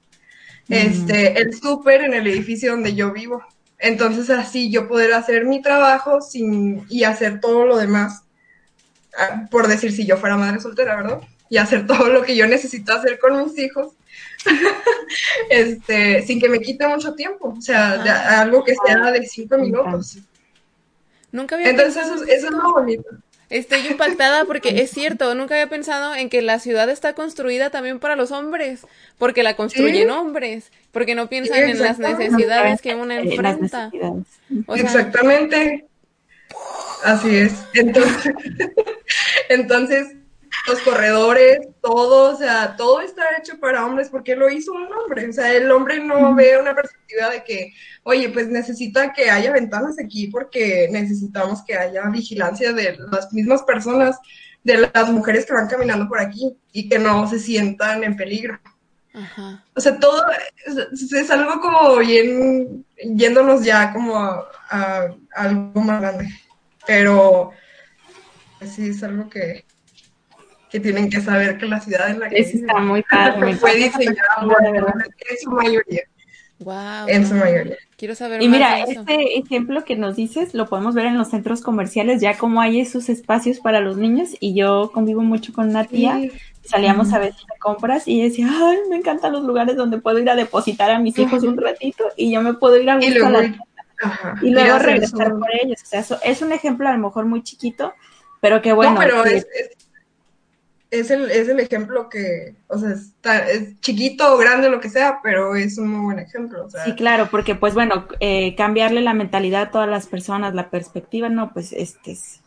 [0.69, 3.43] Este, el súper en el edificio donde yo vivo.
[3.79, 8.22] Entonces, así yo poder hacer mi trabajo sin, y hacer todo lo demás
[9.49, 11.21] por decir si yo fuera madre soltera, ¿verdad?
[11.49, 13.93] Y hacer todo lo que yo necesito hacer con mis hijos,
[15.49, 20.17] este, sin que me quite mucho tiempo, o sea, algo que sea de cinco minutos.
[21.31, 23.09] Nunca había Entonces eso, es muy bonito.
[23.49, 27.99] Estoy impactada porque es cierto, nunca había pensado en que la ciudad está construida también
[27.99, 28.81] para los hombres,
[29.19, 33.91] porque la construyen hombres, porque no piensan en las necesidades que uno enfrenta.
[34.75, 35.85] Exactamente.
[37.03, 37.53] Así es.
[37.73, 38.33] Entonces,
[39.49, 40.15] entonces,
[40.67, 45.29] los corredores, todo, o sea, todo está hecho para hombres porque lo hizo un hombre.
[45.29, 49.51] O sea, el hombre no ve una perspectiva de que, oye, pues necesita que haya
[49.51, 54.17] ventanas aquí porque necesitamos que haya vigilancia de las mismas personas,
[54.63, 58.59] de las mujeres que van caminando por aquí y que no se sientan en peligro.
[59.13, 59.63] Ajá.
[59.75, 60.23] O sea, todo
[60.65, 66.29] es, algo como bien, yéndonos ya como a algo más grande
[66.85, 67.51] pero
[68.67, 69.65] sí es algo que,
[70.69, 74.37] que tienen que saber que la ciudad en la que está muy padre, fue diseñada
[75.29, 76.01] en su mayoría.
[76.59, 77.75] Wow, en su mayoría.
[77.97, 81.61] Quiero saber y mira, este ejemplo que nos dices lo podemos ver en los centros
[81.61, 84.29] comerciales, ya como hay esos espacios para los niños.
[84.39, 86.19] Y yo convivo mucho con una tía,
[86.63, 90.29] salíamos a veces a compras y decía, ay, me encantan los lugares donde puedo ir
[90.29, 93.55] a depositar a mis hijos un ratito y yo me puedo ir a buscar
[94.41, 95.81] y luego regresar por ellos.
[95.83, 97.93] O sea, eso es un ejemplo a lo mejor muy chiquito,
[98.43, 98.91] pero que bueno.
[98.91, 99.47] No, pero es,
[100.91, 104.89] es, el, es el ejemplo que, o sea, está, es chiquito o grande, lo que
[104.89, 106.67] sea, pero es un muy buen ejemplo.
[106.83, 111.29] Sí, claro, porque pues bueno, eh, cambiarle la mentalidad a todas las personas, la perspectiva,
[111.29, 112.41] no, pues este es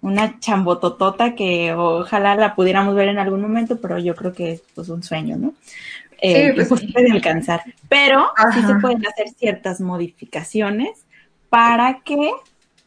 [0.00, 4.62] una chambototota que ojalá la pudiéramos ver en algún momento, pero yo creo que es
[4.74, 5.52] pues un sueño, ¿no?
[6.22, 7.62] eh, pues, puede alcanzar.
[7.88, 11.04] Pero sí se pueden hacer ciertas modificaciones
[11.48, 12.32] para que,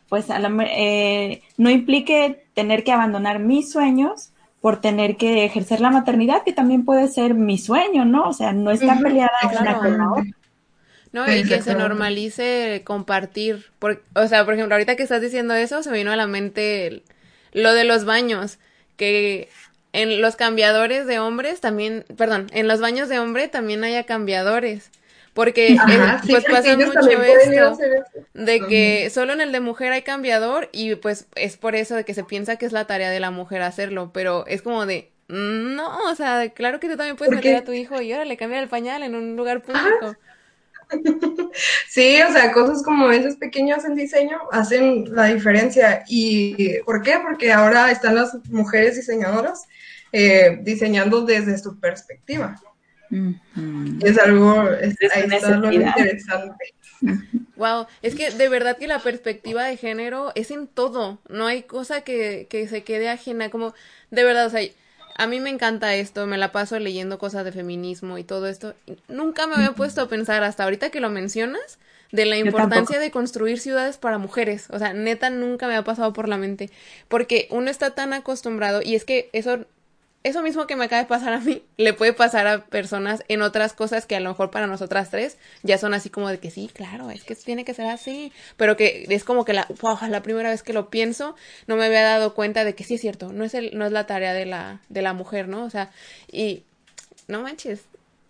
[0.10, 6.44] pues, eh, no implique tener que abandonar mis sueños por tener que ejercer la maternidad,
[6.44, 8.30] que también puede ser mi sueño, ¿no?
[8.30, 10.24] O sea, no está peleada una con la otra.
[11.12, 13.66] No, y que se normalice compartir.
[14.16, 17.04] o sea, por ejemplo, ahorita que estás diciendo eso, se me vino a la mente
[17.52, 18.58] lo de los baños,
[18.98, 19.50] que
[19.94, 24.90] en los cambiadores de hombres también, perdón, en los baños de hombre también haya cambiadores.
[25.34, 25.76] Porque
[26.30, 27.78] pues pasa mucho esto
[28.34, 32.06] de que solo en el de mujer hay cambiador y pues es por eso de
[32.06, 35.12] que se piensa que es la tarea de la mujer hacerlo, pero es como de
[35.28, 38.38] no, o sea, claro que tú también puedes meter a tu hijo y ahora le
[38.38, 40.16] cambia el pañal en un lugar público.
[41.88, 46.04] Sí, o sea, cosas como esos pequeños en diseño hacen la diferencia.
[46.08, 47.20] ¿Y por qué?
[47.20, 49.64] Porque ahora están las mujeres diseñadoras
[50.12, 52.60] eh, diseñando desde su perspectiva.
[54.04, 56.74] Es algo, es, ahí está lo interesante.
[57.56, 61.64] Wow, es que de verdad que la perspectiva de género es en todo, no hay
[61.64, 63.74] cosa que, que se quede ajena, como
[64.10, 64.62] de verdad, o sea,
[65.16, 68.74] a mí me encanta esto, me la paso leyendo cosas de feminismo y todo esto.
[69.08, 71.78] Nunca me había puesto a pensar hasta ahorita que lo mencionas
[72.12, 74.68] de la importancia de construir ciudades para mujeres.
[74.70, 76.70] O sea, neta nunca me ha pasado por la mente.
[77.08, 79.66] Porque uno está tan acostumbrado y es que eso
[80.24, 83.42] eso mismo que me acaba de pasar a mí, le puede pasar a personas en
[83.42, 86.50] otras cosas que a lo mejor para nosotras tres ya son así como de que
[86.50, 89.68] sí, claro, es que tiene que ser así, pero que es como que la,
[90.10, 91.36] la primera vez que lo pienso
[91.68, 93.92] no me había dado cuenta de que sí es cierto, no es, el, no es
[93.92, 95.66] la tarea de la, de la mujer, ¿no?
[95.66, 95.92] O sea,
[96.32, 96.64] y
[97.28, 97.82] no manches,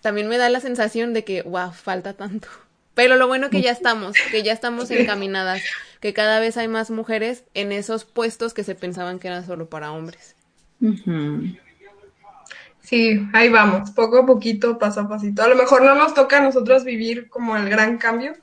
[0.01, 2.47] también me da la sensación de que, wow, falta tanto.
[2.95, 5.61] Pero lo bueno que ya estamos, que ya estamos encaminadas,
[5.99, 9.67] que cada vez hay más mujeres en esos puestos que se pensaban que eran solo
[9.67, 10.35] para hombres.
[12.93, 15.41] Sí, ahí vamos, poco a poquito, paso a pasito.
[15.41, 18.33] A lo mejor no nos toca a nosotros vivir como el gran cambio,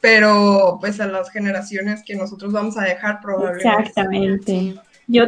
[0.00, 3.68] pero pues a las generaciones que nosotros vamos a dejar probablemente.
[3.68, 4.74] Exactamente.
[5.06, 5.24] Yo,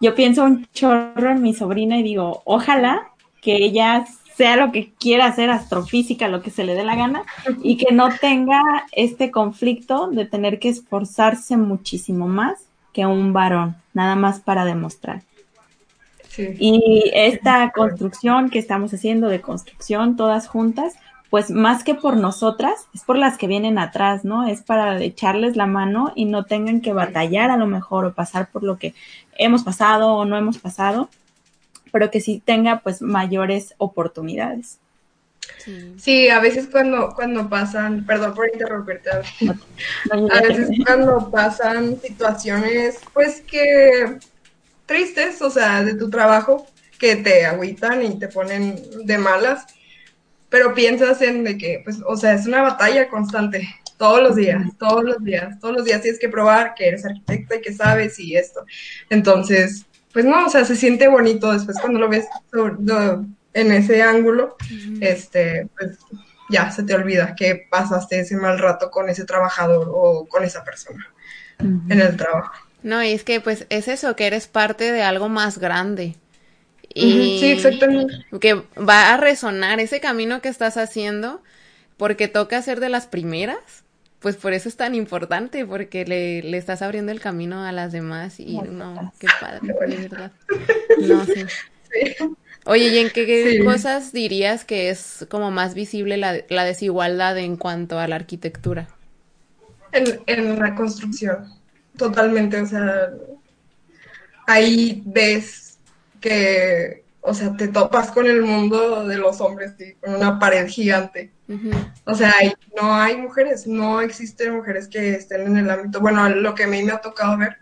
[0.00, 3.10] yo pienso un chorro en mi sobrina y digo, ojalá
[3.42, 7.24] que ella sea lo que quiera hacer, astrofísica, lo que se le dé la gana,
[7.62, 12.54] y que no tenga este conflicto de tener que esforzarse muchísimo más
[12.94, 15.20] que un varón, nada más para demostrar.
[16.36, 20.94] Y esta construcción que estamos haciendo de construcción todas juntas,
[21.30, 24.46] pues más que por nosotras, es por las que vienen atrás, ¿no?
[24.46, 28.50] Es para echarles la mano y no tengan que batallar a lo mejor o pasar
[28.50, 28.94] por lo que
[29.36, 31.08] hemos pasado o no hemos pasado,
[31.90, 34.78] pero que sí tenga pues mayores oportunidades.
[35.96, 43.40] Sí, a veces cuando, cuando pasan, perdón por interrumpirte, a veces cuando pasan situaciones pues
[43.40, 44.18] que
[44.86, 46.66] tristes, o sea, de tu trabajo,
[46.98, 49.66] que te agüitan y te ponen de malas,
[50.48, 54.62] pero piensas en de que, pues, o sea, es una batalla constante, todos los días,
[54.78, 58.18] todos los días, todos los días tienes que probar que eres arquitecta y que sabes
[58.18, 58.64] y esto.
[59.10, 62.26] Entonces, pues no, o sea, se siente bonito después cuando lo ves
[63.52, 64.56] en ese ángulo,
[65.00, 65.98] este, pues
[66.50, 70.62] ya se te olvida que pasaste ese mal rato con ese trabajador o con esa
[70.62, 71.06] persona
[71.58, 72.52] en el trabajo.
[72.84, 76.16] No, y es que pues es eso, que eres parte de algo más grande.
[76.94, 78.14] Y sí, exactamente.
[78.40, 81.42] Que va a resonar ese camino que estás haciendo
[81.96, 83.84] porque toca ser de las primeras.
[84.20, 87.90] Pues por eso es tan importante, porque le, le estás abriendo el camino a las
[87.90, 90.32] demás y no, qué padre, de verdad.
[90.98, 91.44] No, sí.
[92.66, 97.56] Oye, ¿y en qué cosas dirías que es como más visible la, la desigualdad en
[97.56, 98.88] cuanto a la arquitectura?
[99.92, 101.54] En, en la construcción
[101.96, 103.10] totalmente, o sea,
[104.46, 105.78] ahí ves
[106.20, 111.32] que, o sea, te topas con el mundo de los hombres, con una pared gigante.
[112.04, 112.32] O sea,
[112.80, 116.68] no hay mujeres, no existen mujeres que estén en el ámbito, bueno, lo que a
[116.68, 117.58] mí me ha tocado ver,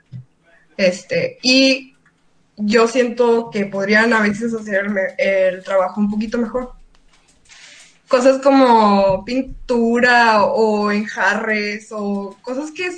[0.77, 1.97] este, y
[2.57, 4.87] yo siento que podrían a veces hacer
[5.19, 6.73] el trabajo un poquito mejor.
[8.09, 12.91] Cosas como pintura o enjarres o cosas que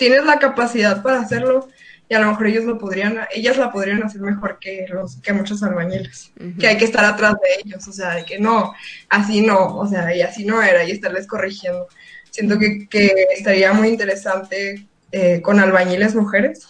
[0.00, 1.68] tienes la capacidad para hacerlo
[2.08, 5.34] y a lo mejor ellos lo podrían, ellas la podrían hacer mejor que los, que
[5.34, 8.72] muchos albañiles, que hay que estar atrás de ellos, o sea, de que no,
[9.10, 11.86] así no, o sea, y así no era, y estarles corrigiendo.
[12.30, 16.66] Siento que, que estaría muy interesante eh, con albañiles mujeres,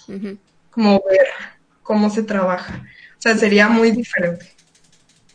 [0.73, 1.29] como ver
[1.85, 2.85] cómo se trabaja.
[3.17, 4.53] O sea, sería muy diferente.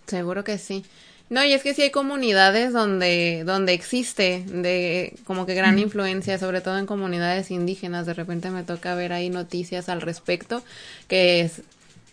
[0.05, 0.85] Seguro que sí.
[1.29, 6.37] No, y es que sí hay comunidades donde, donde existe de como que gran influencia,
[6.37, 8.05] sobre todo en comunidades indígenas.
[8.05, 10.61] De repente me toca ver ahí noticias al respecto
[11.07, 11.49] que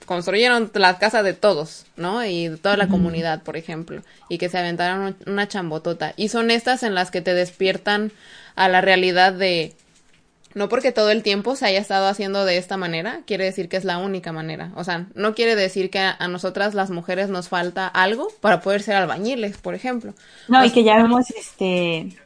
[0.06, 2.24] construyeron las casas de todos, ¿no?
[2.24, 6.14] Y de toda la comunidad, por ejemplo, y que se aventaron una chambotota.
[6.16, 8.12] Y son estas en las que te despiertan
[8.54, 9.74] a la realidad de
[10.54, 13.76] no porque todo el tiempo se haya estado haciendo de esta manera, quiere decir que
[13.76, 14.72] es la única manera.
[14.76, 18.82] O sea, no quiere decir que a, nosotras las mujeres nos falta algo para poder
[18.82, 20.14] ser albañiles, por ejemplo.
[20.48, 22.16] No, y que ya vemos, este,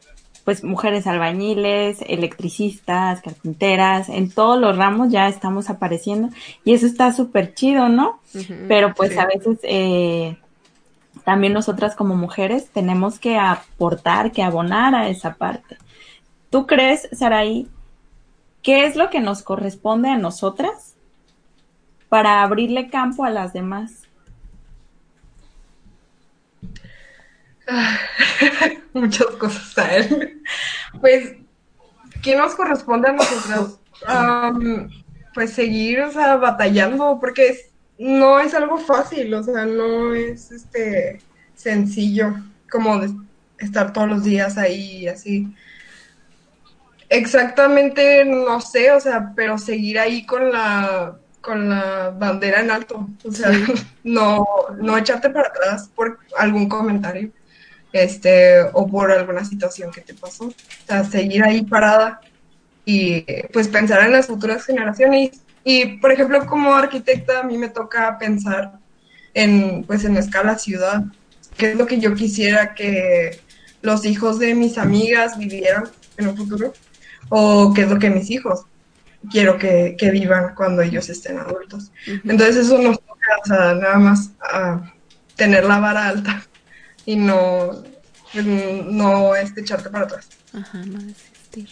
[0.47, 6.29] pues mujeres albañiles, electricistas, carpinteras, en todos los ramos ya estamos apareciendo
[6.63, 8.21] y eso está súper chido, ¿no?
[8.69, 10.37] Pero pues a veces eh,
[11.25, 15.77] también nosotras como mujeres tenemos que aportar, que abonar a esa parte.
[16.49, 17.67] ¿Tú crees, Saraí,
[18.61, 20.95] qué es lo que nos corresponde a nosotras
[22.09, 24.03] para abrirle campo a las demás.
[28.93, 30.41] Muchas cosas a él.
[31.01, 31.33] Pues,
[32.21, 33.79] ¿qué nos corresponde a nosotros?
[34.07, 34.89] Um,
[35.33, 37.57] pues seguir, batallando, porque
[37.99, 41.19] no es algo fácil, o sea, no es este
[41.55, 42.35] sencillo
[42.71, 43.01] como
[43.59, 45.47] estar todos los días ahí así.
[47.09, 53.07] Exactamente, no sé, o sea, pero seguir ahí con la con la bandera en alto,
[53.23, 53.49] o sea,
[54.03, 54.45] no,
[54.81, 57.31] no echarte para atrás por algún comentario,
[57.93, 60.53] este, o por alguna situación que te pasó, o
[60.85, 62.19] sea, seguir ahí parada
[62.83, 65.41] y pues pensar en las futuras generaciones.
[65.63, 68.73] Y, por ejemplo, como arquitecta a mí me toca pensar
[69.33, 71.03] en, pues, en escala ciudad,
[71.57, 73.39] qué es lo que yo quisiera que
[73.81, 75.85] los hijos de mis amigas vivieran
[76.17, 76.73] en un futuro,
[77.29, 78.65] o qué es lo que mis hijos
[79.31, 81.91] quiero que, vivan cuando ellos estén adultos.
[82.05, 84.93] Entonces eso nos toca, nada más a
[85.35, 86.43] tener la vara alta
[87.05, 87.83] y no,
[88.33, 90.29] pues, no este, echarte para atrás.
[90.53, 91.69] Ajá, no desistir.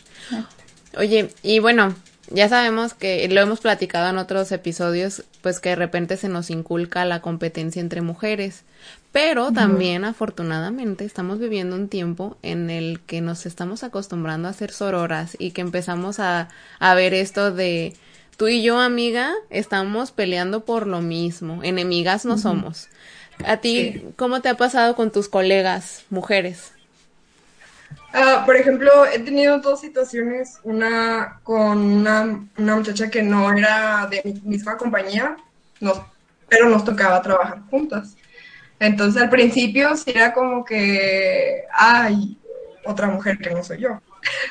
[0.97, 1.93] Oye, y bueno,
[2.29, 6.49] ya sabemos que lo hemos platicado en otros episodios, pues que de repente se nos
[6.49, 8.63] inculca la competencia entre mujeres,
[9.11, 14.71] pero también afortunadamente estamos viviendo un tiempo en el que nos estamos acostumbrando a ser
[14.71, 16.49] sororas y que empezamos a,
[16.79, 17.93] a ver esto de
[18.37, 22.89] tú y yo, amiga, estamos peleando por lo mismo, enemigas no somos.
[23.45, 26.74] ¿A ti cómo te ha pasado con tus colegas mujeres?
[28.17, 34.21] Ah, por ejemplo, he tenido dos situaciones, una con una, muchacha que no era de
[34.23, 35.35] mi misma compañía,
[36.47, 38.15] pero nos tocaba trabajar juntas.
[38.79, 42.37] Entonces al principio sí era como que, ay,
[42.85, 44.01] otra mujer que no soy yo.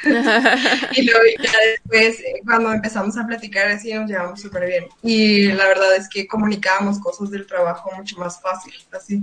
[0.92, 4.84] y luego ya después, cuando empezamos a platicar así, nos llevamos súper bien.
[5.02, 9.22] Y la verdad es que comunicábamos cosas del trabajo mucho más fácil, así.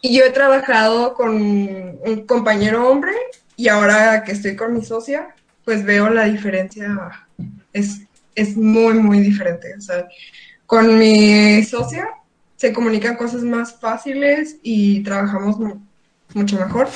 [0.00, 3.12] Y yo he trabajado con un compañero hombre
[3.56, 5.34] y ahora que estoy con mi socia,
[5.64, 7.26] pues veo la diferencia,
[7.72, 8.00] es,
[8.34, 9.74] es muy, muy diferente.
[9.76, 10.08] O sea,
[10.66, 12.08] con mi socia
[12.56, 15.56] se comunican cosas más fáciles y trabajamos
[16.34, 16.88] mucho mejor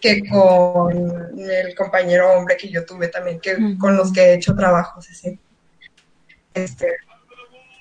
[0.00, 4.54] que con el compañero hombre que yo tuve también, que con los que he hecho
[4.54, 5.38] trabajos así.
[6.54, 6.96] Este,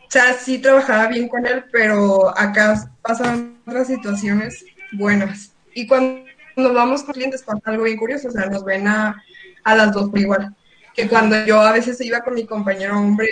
[0.09, 5.51] o sea, sí trabajaba bien con él, pero acá pasan otras situaciones buenas.
[5.75, 9.23] Y cuando nos vamos con clientes pasa algo bien curioso, o sea, nos ven a,
[9.63, 10.55] las dos por igual.
[10.95, 13.29] Que cuando yo a veces iba con mi compañero hombre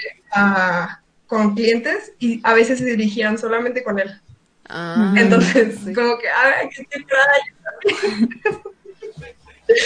[1.26, 4.22] con clientes y a veces se dirigían solamente con él.
[4.70, 7.06] Ah, Entonces, como que, ay, qué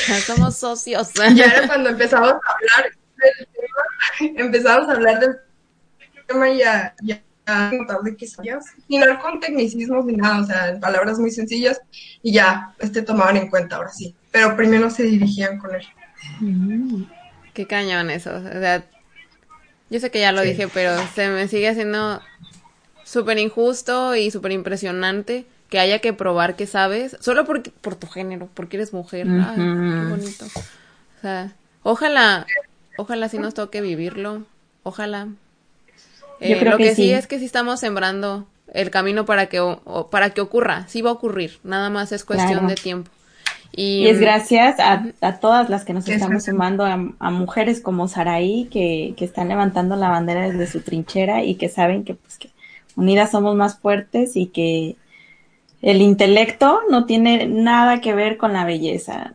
[0.09, 1.13] Ya somos socios.
[1.13, 5.37] Ya era cuando empezamos a hablar del tema, empezamos a hablar del
[6.31, 7.21] tema y ya, ya
[7.71, 11.81] notar de que sabías, sin con tecnicismos ni nada, o sea, palabras muy sencillas
[12.21, 15.85] y ya, este tomaban en cuenta ahora sí, pero primero se dirigían con él.
[16.39, 17.03] Mm.
[17.53, 18.85] Qué cañón eso, o sea,
[19.89, 22.21] yo sé que ya lo dije, pero se me sigue haciendo
[23.03, 28.07] súper injusto y súper impresionante que haya que probar que sabes, solo por, por tu
[28.07, 29.27] género, porque eres mujer.
[29.29, 30.45] Ay, qué bonito.
[30.45, 31.53] O sea,
[31.83, 32.45] ojalá,
[32.97, 34.43] ojalá sí nos toque vivirlo,
[34.83, 35.27] ojalá.
[36.41, 37.11] Eh, lo que, sí.
[37.11, 39.61] es que sí estamos sembrando el camino para que,
[40.09, 43.11] para que ocurra, sí va a ocurrir, nada más es cuestión de tiempo.
[43.73, 48.09] Y, es gracias a, a, todas las que nos estamos sumando, a, a, mujeres como
[48.09, 52.37] Saraí, que, que están levantando la bandera desde su trinchera y que saben que, pues,
[52.37, 52.49] que
[52.95, 54.97] unidas somos más fuertes y que
[55.81, 59.33] el intelecto no tiene nada que ver con la belleza.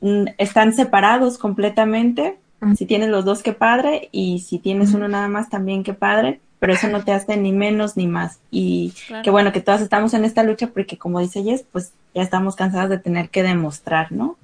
[0.00, 2.36] Mm, están separados completamente.
[2.76, 6.40] Si tienes los dos, qué padre, y si tienes uno nada más, también qué padre,
[6.58, 8.38] pero eso no te hace ni menos ni más.
[8.50, 12.22] Y qué bueno que todas estamos en esta lucha porque, como dice Jess, pues ya
[12.22, 14.36] estamos cansadas de tener que demostrar, ¿no?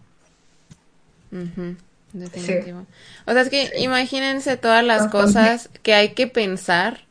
[2.13, 2.87] Definitivo.
[3.27, 7.03] O sea, es que imagínense todas las cosas que hay que pensar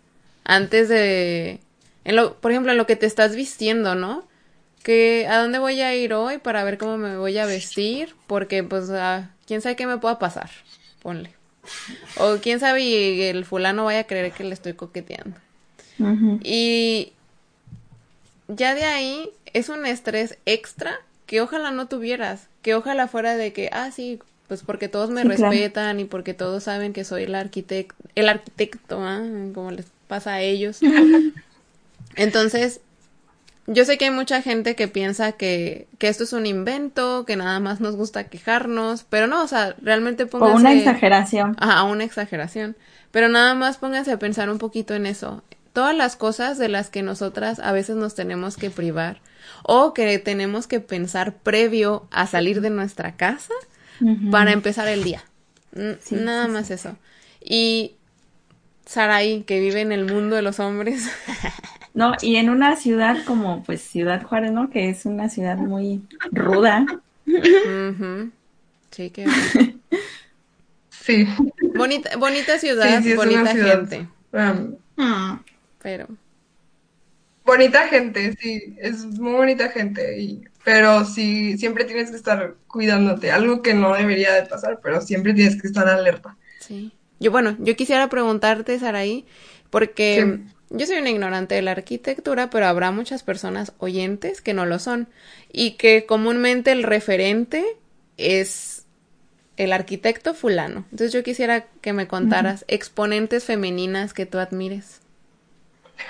[0.44, 1.60] antes de,
[2.04, 4.24] en lo, por ejemplo, en lo que te estás vistiendo, ¿no?
[4.84, 8.64] Que a dónde voy a ir hoy para ver cómo me voy a vestir, porque
[8.64, 10.50] pues ah, quién sabe qué me pueda pasar,
[11.02, 11.34] ponle.
[12.18, 15.38] O quién sabe y el fulano vaya a creer que le estoy coqueteando.
[16.44, 17.12] Y
[18.48, 20.94] ya de ahí es un estrés extra
[21.26, 25.24] que ojalá no tuvieras, que ojalá fuera de que, ah, sí, pues porque todos me
[25.24, 29.22] respetan y porque todos saben que soy el arquitecto, el arquitecto, ¿ah?
[29.54, 30.80] como les pasa a ellos.
[32.16, 32.82] Entonces,
[33.72, 37.36] yo sé que hay mucha gente que piensa que, que, esto es un invento, que
[37.36, 40.56] nada más nos gusta quejarnos, pero no, o sea, realmente pónganse...
[40.56, 41.56] O una exageración.
[41.60, 42.76] Ajá, una exageración.
[43.12, 45.44] Pero nada más pónganse a pensar un poquito en eso.
[45.74, 49.22] todas las cosas de las que nosotras a veces nos tenemos que privar
[49.64, 53.54] o que tenemos que pensar previo a salir de nuestra casa
[54.32, 55.24] para empezar el día.
[56.12, 56.96] Nada más eso.
[57.40, 57.96] Y
[58.86, 61.08] Sarai, que vive en el mundo de los hombres.
[62.00, 64.70] No, y en una ciudad como pues Ciudad Juárez, ¿no?
[64.70, 66.86] Que es una ciudad muy ruda.
[68.92, 69.26] Sí, que...
[70.90, 71.28] sí.
[71.76, 74.08] Bonita, bonita ciudad, bonita gente.
[74.32, 75.42] Um, ah.
[75.84, 76.08] Pero.
[77.44, 83.30] Bonita gente, sí, es muy bonita gente, y, pero sí, siempre tienes que estar cuidándote,
[83.30, 86.38] algo que no debería de pasar, pero siempre tienes que estar alerta.
[86.62, 86.94] Sí.
[87.20, 89.26] Yo, bueno, yo quisiera preguntarte, Saraí,
[89.70, 90.40] porque
[90.70, 94.80] yo soy una ignorante de la arquitectura, pero habrá muchas personas oyentes que no lo
[94.80, 95.08] son,
[95.52, 97.66] y que comúnmente el referente
[98.18, 98.86] es
[99.58, 100.86] el arquitecto fulano.
[100.92, 105.02] Entonces yo quisiera que me contaras exponentes femeninas que tú admires.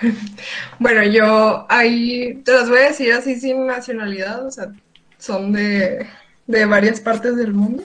[0.80, 4.72] Bueno, yo ahí te las voy a decir así sin nacionalidad, o sea,
[5.18, 6.07] son de,
[6.47, 7.84] varias partes del mundo.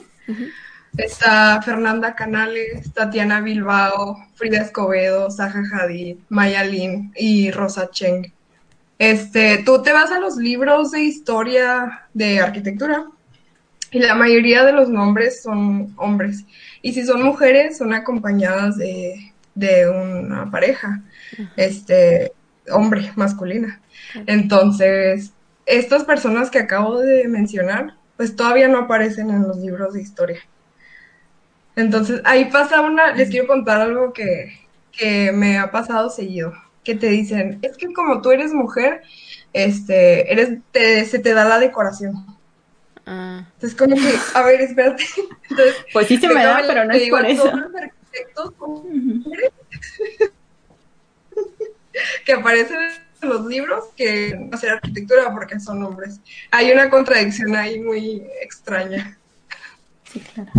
[0.96, 8.32] Está Fernanda Canales, Tatiana Bilbao, Frida Escobedo, Zaha Hadid, Maya Lin y Rosa Cheng.
[8.98, 13.06] Este, tú te vas a los libros de historia de arquitectura
[13.90, 16.44] y la mayoría de los nombres son hombres.
[16.80, 21.02] Y si son mujeres, son acompañadas de, de una pareja,
[21.56, 22.32] este,
[22.70, 23.80] hombre, masculina.
[24.26, 25.32] Entonces,
[25.66, 30.40] estas personas que acabo de mencionar, pues todavía no aparecen en los libros de historia.
[31.76, 34.60] Entonces, ahí pasa una, les quiero contar algo que,
[35.32, 36.52] me ha pasado seguido,
[36.84, 39.02] que te dicen, es que como tú eres mujer,
[39.52, 40.60] este, eres,
[41.10, 42.24] se te da la decoración.
[43.04, 43.44] Ah.
[43.54, 45.04] Entonces, como que, a ver, espérate.
[45.50, 47.44] Entonces, pues sí se me da, pero no es por eso.
[52.24, 52.78] que aparecen
[53.22, 56.20] en los libros que hacer arquitectura porque son hombres.
[56.50, 59.18] Hay una contradicción ahí muy extraña.
[60.04, 60.52] Sí, claro.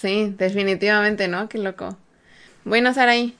[0.00, 1.48] Sí, definitivamente, ¿no?
[1.48, 1.98] Qué loco.
[2.64, 3.36] Bueno, Saraí,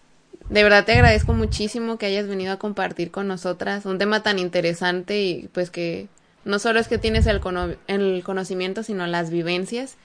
[0.51, 4.39] de verdad te agradezco muchísimo que hayas venido a compartir con nosotras un tema tan
[4.39, 6.09] interesante y pues que
[6.45, 7.41] no solo es que tienes el,
[7.87, 9.97] el conocimiento, sino las vivencias.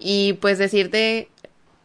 [0.00, 1.28] Y pues decirte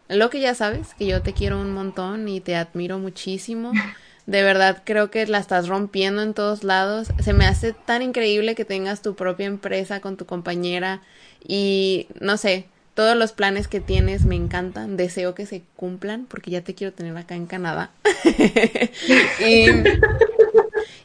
[0.09, 3.73] lo que ya sabes, que yo te quiero un montón y te admiro muchísimo.
[4.25, 7.09] De verdad creo que la estás rompiendo en todos lados.
[7.19, 11.03] Se me hace tan increíble que tengas tu propia empresa con tu compañera
[11.47, 14.97] y no sé, todos los planes que tienes me encantan.
[14.97, 17.91] Deseo que se cumplan porque ya te quiero tener acá en Canadá.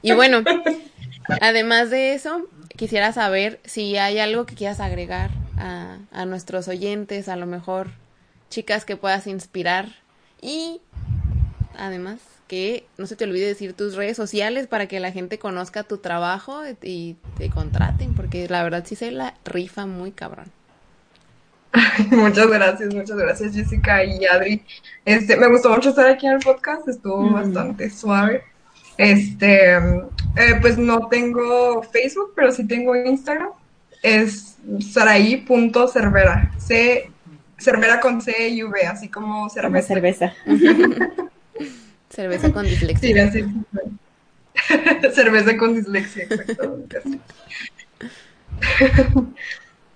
[0.03, 0.43] y, bueno,
[1.41, 7.28] además de eso, quisiera saber si hay algo que quieras agregar a, a nuestros oyentes,
[7.28, 7.91] a lo mejor
[8.49, 9.88] chicas que puedas inspirar
[10.41, 10.80] y
[11.76, 15.84] además que no se te olvide decir tus redes sociales para que la gente conozca
[15.84, 20.51] tu trabajo y te contraten, porque la verdad sí se la rifa muy cabrón.
[22.10, 24.62] muchas gracias, muchas gracias Jessica y Adri.
[25.04, 27.32] Este, me gustó mucho estar aquí en el podcast, estuvo mm.
[27.32, 28.42] bastante suave.
[28.96, 33.50] Este, eh, pues no tengo Facebook, pero sí tengo Instagram.
[34.02, 34.56] Es
[34.92, 36.52] saraí.cervera.
[36.58, 37.10] C
[37.60, 39.88] Cervera con C y V, así como cerveza.
[39.88, 40.32] cerveza.
[42.08, 43.30] cerveza con dislexia.
[43.30, 43.44] Sí,
[45.14, 47.02] cerveza con dislexia, exactamente.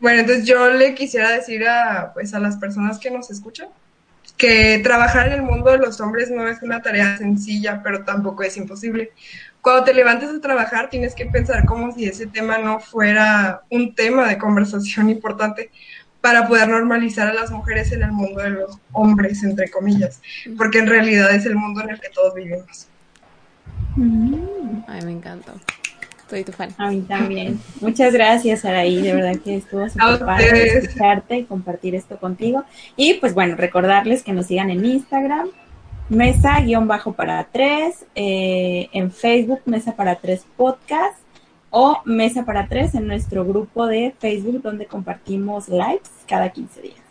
[0.01, 3.69] Bueno, entonces yo le quisiera decir a, pues, a las personas que nos escuchan
[4.37, 8.43] que trabajar en el mundo de los hombres no es una tarea sencilla, pero tampoco
[8.43, 9.13] es imposible.
[9.61, 13.95] Cuando te levantes a trabajar tienes que pensar como si ese tema no fuera un
[13.95, 15.71] tema de conversación importante,
[16.21, 20.23] para poder normalizar a las mujeres en el mundo de los hombres, entre comillas,
[20.57, 22.89] porque en realidad es el mundo en el que todos vivimos.
[23.95, 24.85] Mm.
[24.89, 25.53] Ay, me encanta.
[26.35, 26.71] Soy tu fan.
[26.79, 27.61] A mí también.
[27.81, 29.01] Muchas gracias, Araí.
[29.01, 32.65] De verdad que estuvo súper padre escucharte y compartir esto contigo.
[32.97, 35.51] Y pues bueno, recordarles que nos sigan en Instagram,
[36.09, 37.15] mesa-para bajo
[37.53, 41.17] tres, eh, en Facebook, mesa para tres podcast
[41.71, 47.04] o Mesa para Tres en nuestro grupo de Facebook donde compartimos lives cada 15 días.